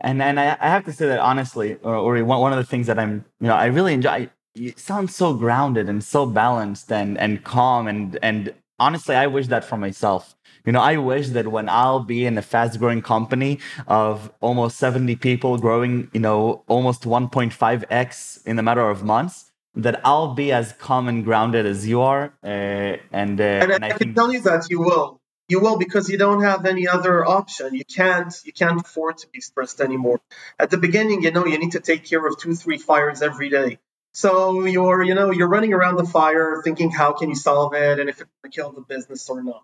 And 0.00 0.22
and 0.22 0.38
I, 0.38 0.56
I 0.60 0.68
have 0.68 0.84
to 0.84 0.92
say 0.92 1.06
that 1.06 1.20
honestly, 1.20 1.78
or, 1.82 1.94
or 1.94 2.22
one 2.24 2.52
of 2.52 2.58
the 2.58 2.64
things 2.64 2.86
that 2.88 2.98
I'm, 2.98 3.24
you 3.40 3.48
know, 3.48 3.54
I 3.54 3.66
really 3.66 3.94
enjoy. 3.94 4.28
You 4.54 4.72
sound 4.76 5.10
so 5.10 5.34
grounded 5.34 5.88
and 5.88 6.02
so 6.02 6.26
balanced 6.26 6.90
and 6.92 7.18
and 7.18 7.42
calm 7.42 7.88
and 7.88 8.18
and 8.22 8.54
honestly, 8.78 9.14
I 9.14 9.26
wish 9.26 9.46
that 9.48 9.64
for 9.64 9.76
myself. 9.76 10.34
You 10.66 10.72
know, 10.72 10.80
I 10.80 10.96
wish 10.96 11.28
that 11.28 11.48
when 11.48 11.68
I'll 11.68 12.00
be 12.00 12.26
in 12.26 12.36
a 12.36 12.42
fast 12.42 12.78
growing 12.80 13.00
company 13.00 13.60
of 13.86 14.32
almost 14.40 14.78
70 14.78 15.14
people 15.16 15.58
growing, 15.58 16.10
you 16.12 16.20
know, 16.20 16.64
almost 16.66 17.04
1.5x 17.04 18.44
in 18.46 18.58
a 18.58 18.62
matter 18.62 18.90
of 18.90 19.04
months, 19.04 19.52
that 19.76 20.00
I'll 20.04 20.34
be 20.34 20.50
as 20.52 20.72
calm 20.72 21.06
and 21.06 21.24
grounded 21.24 21.66
as 21.66 21.86
you 21.86 22.00
are. 22.00 22.34
Uh, 22.42 22.96
and, 23.12 23.40
uh, 23.40 23.44
and, 23.44 23.72
and 23.72 23.84
I, 23.84 23.90
I 23.90 23.92
can 23.92 24.14
tell 24.14 24.32
you 24.32 24.40
that 24.42 24.68
you 24.68 24.80
will. 24.80 25.20
You 25.48 25.60
will 25.60 25.78
because 25.78 26.08
you 26.08 26.18
don't 26.18 26.42
have 26.42 26.66
any 26.66 26.88
other 26.88 27.24
option. 27.24 27.72
You 27.72 27.84
can't 27.84 28.34
you 28.44 28.52
can't 28.52 28.80
afford 28.80 29.18
to 29.18 29.28
be 29.28 29.40
stressed 29.40 29.80
anymore. 29.80 30.20
At 30.58 30.70
the 30.70 30.76
beginning, 30.76 31.22
you 31.22 31.30
know, 31.30 31.46
you 31.46 31.56
need 31.58 31.72
to 31.72 31.80
take 31.80 32.04
care 32.04 32.26
of 32.26 32.36
two, 32.36 32.56
three 32.56 32.78
fires 32.78 33.22
every 33.22 33.48
day. 33.48 33.78
So 34.12 34.64
you're, 34.64 35.04
you 35.04 35.14
know, 35.14 35.30
you're 35.30 35.46
running 35.46 35.72
around 35.72 35.96
the 35.96 36.04
fire 36.04 36.62
thinking 36.64 36.90
how 36.90 37.12
can 37.12 37.28
you 37.28 37.36
solve 37.36 37.74
it 37.74 38.00
and 38.00 38.08
if 38.08 38.20
it 38.20 38.26
can 38.42 38.50
kill 38.50 38.72
the 38.72 38.80
business 38.80 39.28
or 39.30 39.42
not. 39.42 39.62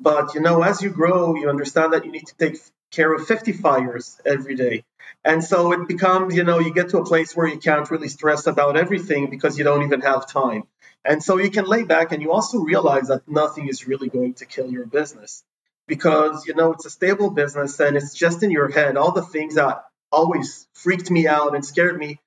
But 0.00 0.34
you 0.34 0.40
know, 0.40 0.62
as 0.62 0.82
you 0.82 0.90
grow, 0.90 1.34
you 1.34 1.48
understand 1.48 1.92
that 1.92 2.04
you 2.04 2.12
need 2.12 2.26
to 2.26 2.36
take 2.36 2.58
care 2.90 3.12
of 3.12 3.26
50 3.26 3.52
fires 3.52 4.20
every 4.24 4.54
day. 4.54 4.84
And 5.24 5.42
so 5.42 5.72
it 5.72 5.88
becomes, 5.88 6.36
you 6.36 6.44
know, 6.44 6.58
you 6.58 6.74
get 6.74 6.90
to 6.90 6.98
a 6.98 7.04
place 7.04 7.34
where 7.34 7.46
you 7.46 7.58
can't 7.58 7.90
really 7.90 8.08
stress 8.08 8.46
about 8.46 8.76
everything 8.76 9.30
because 9.30 9.56
you 9.56 9.64
don't 9.64 9.84
even 9.84 10.00
have 10.00 10.28
time. 10.28 10.64
And 11.04 11.22
so 11.22 11.38
you 11.38 11.50
can 11.50 11.64
lay 11.64 11.82
back 11.84 12.12
and 12.12 12.22
you 12.22 12.32
also 12.32 12.58
realize 12.58 13.08
that 13.08 13.28
nothing 13.28 13.68
is 13.68 13.86
really 13.86 14.08
going 14.08 14.34
to 14.34 14.46
kill 14.46 14.70
your 14.70 14.86
business 14.86 15.42
because, 15.88 16.46
you 16.46 16.54
know, 16.54 16.72
it's 16.72 16.86
a 16.86 16.90
stable 16.90 17.30
business 17.30 17.78
and 17.80 17.96
it's 17.96 18.14
just 18.14 18.42
in 18.42 18.50
your 18.50 18.70
head. 18.70 18.96
All 18.96 19.12
the 19.12 19.22
things 19.22 19.56
that 19.56 19.84
always 20.12 20.68
freaked 20.74 21.10
me 21.10 21.26
out 21.26 21.54
and 21.54 21.64
scared 21.64 21.98
me 21.98 22.20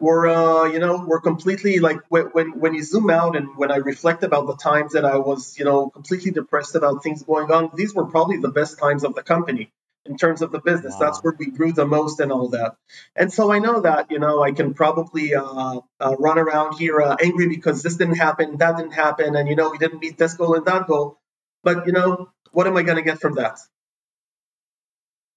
were 0.00 0.26
uh, 0.26 0.64
you 0.64 0.78
know 0.78 1.04
were 1.06 1.20
completely 1.20 1.78
like 1.78 2.00
when, 2.08 2.26
when 2.26 2.58
when 2.58 2.74
you 2.74 2.82
zoom 2.82 3.10
out 3.10 3.36
and 3.36 3.56
when 3.56 3.70
I 3.70 3.76
reflect 3.76 4.22
about 4.22 4.46
the 4.46 4.56
times 4.56 4.92
that 4.92 5.04
I 5.04 5.16
was 5.18 5.58
you 5.58 5.64
know 5.64 5.88
completely 5.88 6.30
depressed 6.30 6.74
about 6.74 7.02
things 7.02 7.22
going 7.22 7.50
on, 7.50 7.70
these 7.74 7.94
were 7.94 8.06
probably 8.06 8.38
the 8.38 8.50
best 8.50 8.78
times 8.78 9.04
of 9.04 9.14
the 9.14 9.22
company 9.22 9.72
in 10.06 10.16
terms 10.16 10.42
of 10.42 10.52
the 10.52 10.60
business. 10.60 10.94
Wow. 10.94 11.06
That's 11.06 11.22
where 11.22 11.34
we 11.38 11.46
grew 11.46 11.72
the 11.72 11.86
most 11.86 12.20
and 12.20 12.30
all 12.30 12.48
that. 12.48 12.76
And 13.16 13.32
so 13.32 13.50
I 13.50 13.58
know 13.58 13.80
that 13.80 14.10
you 14.10 14.18
know 14.18 14.42
I 14.42 14.52
can 14.52 14.74
probably 14.74 15.34
uh, 15.34 15.80
uh, 16.00 16.16
run 16.18 16.38
around 16.38 16.78
here 16.78 17.00
uh, 17.00 17.16
angry 17.22 17.48
because 17.48 17.82
this 17.82 17.96
didn't 17.96 18.16
happen, 18.16 18.58
that 18.58 18.76
didn't 18.76 18.92
happen, 18.92 19.36
and 19.36 19.48
you 19.48 19.56
know 19.56 19.70
we 19.70 19.78
didn't 19.78 20.00
meet 20.00 20.18
this 20.18 20.34
goal 20.34 20.54
and 20.54 20.66
that 20.66 20.86
goal. 20.86 21.18
But 21.62 21.86
you 21.86 21.92
know 21.92 22.30
what 22.50 22.66
am 22.66 22.76
I 22.76 22.82
going 22.82 22.96
to 22.96 23.02
get 23.02 23.20
from 23.20 23.34
that? 23.36 23.58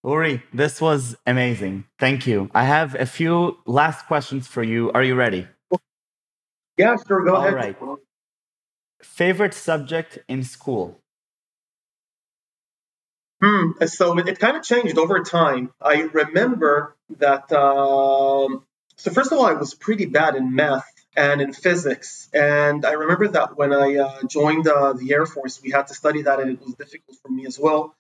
Uri, 0.04 0.44
this 0.54 0.80
was 0.80 1.16
amazing. 1.26 1.86
Thank 2.00 2.28
you. 2.28 2.50
I 2.54 2.64
have 2.64 2.96
a 2.96 3.06
few 3.06 3.58
last 3.66 4.06
questions 4.06 4.48
for 4.48 4.64
you. 4.64 4.92
Are 4.94 5.04
you 5.04 5.16
ready? 5.16 5.48
Yeah, 6.78 6.96
sure. 7.08 7.26
Go 7.26 7.36
All 7.36 7.42
ahead. 7.42 7.54
Right. 7.54 7.78
Favorite 9.02 9.54
subject 9.54 10.20
in 10.28 10.44
school? 10.44 11.00
Hmm. 13.42 13.72
So 13.86 14.18
it, 14.18 14.28
it 14.28 14.40
kind 14.40 14.58
of 14.58 14.64
changed 14.64 14.98
over 14.98 15.22
time. 15.24 15.72
I 15.82 16.02
remember 16.02 16.96
that. 17.18 17.52
Um, 17.52 18.64
so 18.96 19.12
first 19.12 19.32
of 19.32 19.38
all, 19.38 19.46
I 19.46 19.54
was 19.54 19.74
pretty 19.74 20.06
bad 20.06 20.36
in 20.36 20.56
math 20.56 20.92
and 21.16 21.42
in 21.42 21.52
physics, 21.54 22.30
and 22.32 22.86
I 22.86 22.92
remember 22.92 23.28
that 23.30 23.58
when 23.58 23.74
I 23.74 23.96
uh, 23.98 24.24
joined 24.28 24.68
uh, 24.68 24.94
the 24.94 25.14
Air 25.14 25.26
Force, 25.26 25.62
we 25.62 25.72
had 25.72 25.88
to 25.88 25.96
study 25.96 26.24
that, 26.24 26.40
and 26.40 26.52
it 26.52 26.62
was 26.62 26.76
difficult 26.76 27.18
for 27.22 27.30
me 27.30 27.46
as 27.48 27.60
well. 27.60 27.96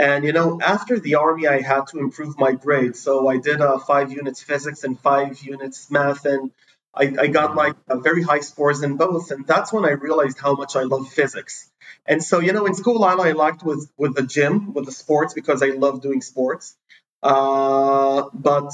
And 0.00 0.24
you 0.24 0.32
know, 0.32 0.58
after 0.62 0.98
the 0.98 1.16
army, 1.16 1.46
I 1.46 1.60
had 1.60 1.88
to 1.88 1.98
improve 1.98 2.38
my 2.38 2.52
grades. 2.52 2.98
So 3.00 3.28
I 3.28 3.36
did 3.36 3.60
uh, 3.60 3.78
five 3.78 4.10
units 4.10 4.42
physics 4.42 4.82
and 4.82 4.98
five 4.98 5.38
units 5.42 5.90
math, 5.90 6.24
and 6.24 6.52
I, 6.94 7.04
I 7.24 7.26
got 7.26 7.54
like 7.54 7.76
uh, 7.86 7.98
very 7.98 8.22
high 8.22 8.40
scores 8.40 8.82
in 8.82 8.96
both. 8.96 9.30
And 9.30 9.46
that's 9.46 9.74
when 9.74 9.84
I 9.84 9.90
realized 9.90 10.38
how 10.38 10.54
much 10.54 10.74
I 10.74 10.84
love 10.84 11.12
physics. 11.12 11.70
And 12.06 12.24
so, 12.24 12.40
you 12.40 12.54
know, 12.54 12.64
in 12.64 12.74
school, 12.74 13.04
all 13.04 13.20
I 13.20 13.32
liked 13.32 13.62
was 13.62 13.92
with 13.98 14.14
the 14.14 14.22
gym, 14.22 14.72
with 14.72 14.86
the 14.86 14.92
sports, 14.92 15.34
because 15.34 15.62
I 15.62 15.70
love 15.84 16.00
doing 16.00 16.22
sports. 16.22 16.74
Uh, 17.22 18.30
but 18.32 18.72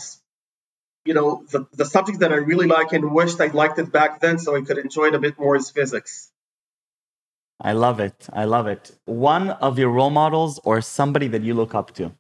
you 1.04 1.14
know, 1.14 1.42
the, 1.50 1.66
the 1.72 1.84
subject 1.84 2.20
that 2.20 2.32
I 2.32 2.36
really 2.36 2.68
like 2.68 2.92
and 2.92 3.12
wished 3.12 3.40
I 3.40 3.48
liked 3.48 3.80
it 3.80 3.90
back 3.90 4.20
then, 4.20 4.38
so 4.38 4.54
I 4.54 4.60
could 4.60 4.78
enjoy 4.78 5.06
it 5.06 5.16
a 5.16 5.18
bit 5.18 5.40
more 5.40 5.56
is 5.56 5.70
physics. 5.70 6.30
I 7.61 7.73
love 7.73 8.01
it. 8.01 8.29
I 8.33 8.45
love 8.45 8.66
it. 8.66 8.92
One 9.07 9.51
of 9.51 9.79
your 9.79 9.90
role 9.90 10.11
models 10.11 10.61
or 10.64 10.81
somebody 10.81 11.29
that 11.29 11.42
you 11.42 11.55
look 11.55 11.75
up 11.75 11.95
to? 11.95 12.12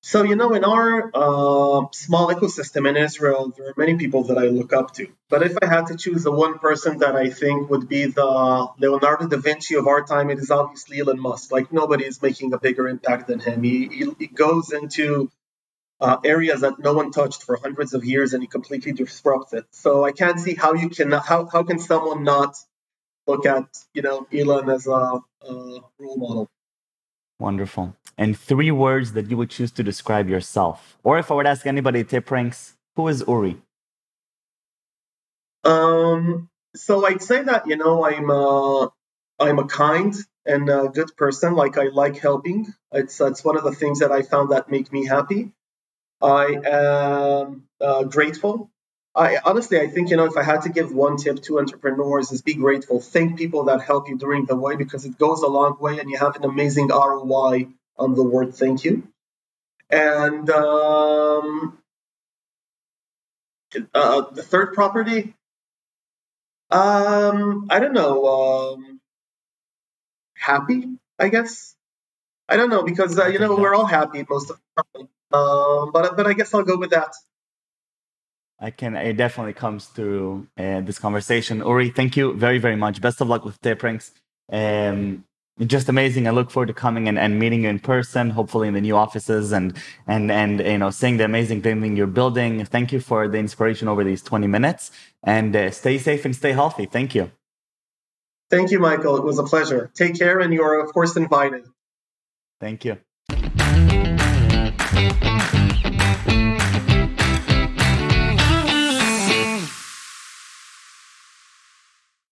So, 0.00 0.22
you 0.22 0.36
know, 0.36 0.54
in 0.54 0.64
our 0.64 1.10
uh, 1.12 1.86
small 1.92 2.28
ecosystem 2.28 2.88
in 2.88 2.96
Israel, 2.96 3.52
there 3.56 3.68
are 3.68 3.74
many 3.76 3.96
people 3.96 4.24
that 4.24 4.38
I 4.38 4.46
look 4.46 4.72
up 4.72 4.94
to. 4.94 5.08
But 5.28 5.42
if 5.42 5.56
I 5.60 5.66
had 5.66 5.88
to 5.88 5.96
choose 5.96 6.22
the 6.22 6.30
one 6.32 6.58
person 6.60 6.98
that 6.98 7.16
I 7.16 7.30
think 7.30 7.68
would 7.68 7.88
be 7.88 8.06
the 8.06 8.68
Leonardo 8.78 9.26
da 9.26 9.36
Vinci 9.36 9.74
of 9.74 9.88
our 9.88 10.04
time, 10.04 10.30
it 10.30 10.38
is 10.38 10.50
obviously 10.50 11.00
Elon 11.00 11.20
Musk. 11.20 11.50
Like, 11.50 11.72
nobody 11.72 12.04
is 12.04 12.22
making 12.22 12.52
a 12.52 12.58
bigger 12.58 12.88
impact 12.88 13.26
than 13.26 13.40
him. 13.40 13.62
He, 13.64 13.88
he, 13.88 14.06
he 14.18 14.26
goes 14.28 14.72
into 14.72 15.30
uh, 16.00 16.18
areas 16.24 16.60
that 16.60 16.78
no 16.78 16.92
one 16.94 17.10
touched 17.10 17.42
for 17.42 17.56
hundreds 17.56 17.92
of 17.92 18.04
years 18.04 18.34
and 18.34 18.42
he 18.42 18.46
completely 18.46 18.92
disrupts 18.92 19.52
it. 19.52 19.66
So 19.72 20.04
I 20.04 20.12
can't 20.12 20.38
see 20.38 20.54
how 20.54 20.74
you 20.74 20.90
can, 20.90 21.10
how, 21.10 21.48
how 21.52 21.64
can 21.64 21.80
someone 21.80 22.22
not 22.22 22.54
look 23.28 23.46
at, 23.46 23.66
you 23.94 24.02
know, 24.02 24.26
Elon 24.32 24.68
as 24.70 24.86
a, 24.86 24.90
a 24.90 25.22
role 25.98 26.16
model? 26.16 26.48
Wonderful. 27.38 27.94
And 28.16 28.36
three 28.36 28.72
words 28.72 29.12
that 29.12 29.30
you 29.30 29.36
would 29.36 29.50
choose 29.50 29.70
to 29.72 29.82
describe 29.84 30.28
yourself. 30.28 30.98
Or 31.04 31.18
if 31.18 31.30
I 31.30 31.34
would 31.34 31.46
ask 31.46 31.66
anybody 31.66 32.02
TipRanks, 32.02 32.72
who 32.96 33.06
is 33.06 33.22
Uri? 33.28 33.58
Um, 35.62 36.48
so 36.74 37.06
I'd 37.06 37.22
say 37.22 37.42
that, 37.42 37.68
you 37.68 37.76
know, 37.76 38.04
I'm 38.04 38.30
a, 38.30 38.90
I'm 39.38 39.58
a 39.60 39.66
kind 39.66 40.14
and 40.44 40.68
a 40.68 40.88
good 40.88 41.16
person. 41.16 41.54
Like 41.54 41.78
I 41.78 41.88
like 41.92 42.16
helping. 42.16 42.72
It's, 42.92 43.20
it's 43.20 43.44
one 43.44 43.56
of 43.56 43.62
the 43.62 43.72
things 43.72 44.00
that 44.00 44.10
I 44.10 44.22
found 44.22 44.50
that 44.50 44.70
make 44.70 44.92
me 44.92 45.06
happy. 45.06 45.52
I 46.20 46.58
am 46.64 47.68
uh, 47.80 48.04
grateful 48.04 48.70
I 49.14 49.38
honestly, 49.44 49.80
I 49.80 49.88
think 49.88 50.10
you 50.10 50.16
know, 50.16 50.26
if 50.26 50.36
I 50.38 50.42
had 50.44 50.62
to 50.62 50.70
give 50.70 50.94
one 50.94 51.18
tip 51.18 51.42
to 51.44 51.58
entrepreneurs, 51.60 52.32
is 52.32 52.42
be 52.42 52.54
grateful. 52.54 53.00
Thank 53.00 53.38
people 53.38 53.64
that 53.64 53.82
help 53.82 54.08
you 54.08 54.18
during 54.18 54.46
the 54.46 54.56
way 54.56 54.76
because 54.76 55.04
it 55.04 55.18
goes 55.18 55.42
a 55.42 55.48
long 55.48 55.76
way, 55.80 55.98
and 56.00 56.10
you 56.10 56.18
have 56.18 56.36
an 56.36 56.44
amazing 56.44 56.88
ROI 56.88 57.68
on 57.98 58.14
the 58.14 58.24
word 58.24 58.54
thank 58.54 58.84
you. 58.84 59.08
And 59.90 60.50
um, 60.50 61.78
uh, 63.94 64.22
the 64.32 64.42
third 64.42 64.74
property, 64.74 65.34
um, 66.70 67.68
I 67.70 67.80
don't 67.80 67.94
know, 67.94 68.26
um, 68.76 69.00
happy, 70.36 70.86
I 71.18 71.28
guess. 71.28 71.74
I 72.48 72.56
don't 72.56 72.70
know 72.70 72.84
because 72.84 73.18
uh, 73.18 73.26
you 73.28 73.40
know 73.40 73.56
we're 73.56 73.74
all 73.74 73.86
happy 73.86 74.24
most 74.30 74.50
of 74.50 74.60
the 74.76 74.84
time. 75.00 75.08
Um, 75.32 75.92
but 75.92 76.16
but 76.16 76.26
I 76.28 76.34
guess 76.34 76.54
I'll 76.54 76.64
go 76.64 76.78
with 76.78 76.90
that. 76.92 77.14
I 78.60 78.70
can. 78.70 78.96
It 78.96 79.16
definitely 79.16 79.52
comes 79.52 79.86
through 79.86 80.48
uh, 80.58 80.80
this 80.80 80.98
conversation. 80.98 81.58
Uri, 81.58 81.90
thank 81.90 82.16
you 82.16 82.34
very, 82.34 82.58
very 82.58 82.76
much. 82.76 83.00
Best 83.00 83.20
of 83.20 83.28
luck 83.28 83.44
with 83.44 83.60
TipRanks. 83.60 84.10
Um, 84.50 85.24
just 85.66 85.88
amazing. 85.88 86.26
I 86.28 86.30
look 86.30 86.50
forward 86.50 86.66
to 86.66 86.74
coming 86.74 87.08
and, 87.08 87.18
and 87.18 87.38
meeting 87.38 87.64
you 87.64 87.68
in 87.68 87.80
person, 87.80 88.30
hopefully 88.30 88.68
in 88.68 88.74
the 88.74 88.80
new 88.80 88.96
offices 88.96 89.52
and 89.52 89.76
and 90.06 90.30
and 90.30 90.60
you 90.60 90.78
know 90.78 90.90
seeing 90.90 91.16
the 91.16 91.24
amazing 91.24 91.62
thing 91.62 91.96
you're 91.96 92.06
building. 92.06 92.64
Thank 92.64 92.92
you 92.92 93.00
for 93.00 93.28
the 93.28 93.38
inspiration 93.38 93.88
over 93.88 94.04
these 94.04 94.22
20 94.22 94.46
minutes 94.46 94.90
and 95.22 95.54
uh, 95.54 95.70
stay 95.70 95.98
safe 95.98 96.24
and 96.24 96.34
stay 96.34 96.52
healthy. 96.52 96.86
Thank 96.86 97.14
you. 97.14 97.30
Thank 98.50 98.70
you, 98.70 98.78
Michael. 98.78 99.16
It 99.16 99.24
was 99.24 99.38
a 99.38 99.44
pleasure. 99.44 99.90
Take 99.94 100.18
care, 100.18 100.38
and 100.40 100.52
you 100.54 100.62
are 100.62 100.80
of 100.80 100.92
course 100.92 101.16
invited. 101.16 101.64
Thank 102.60 102.84
you. 102.84 102.98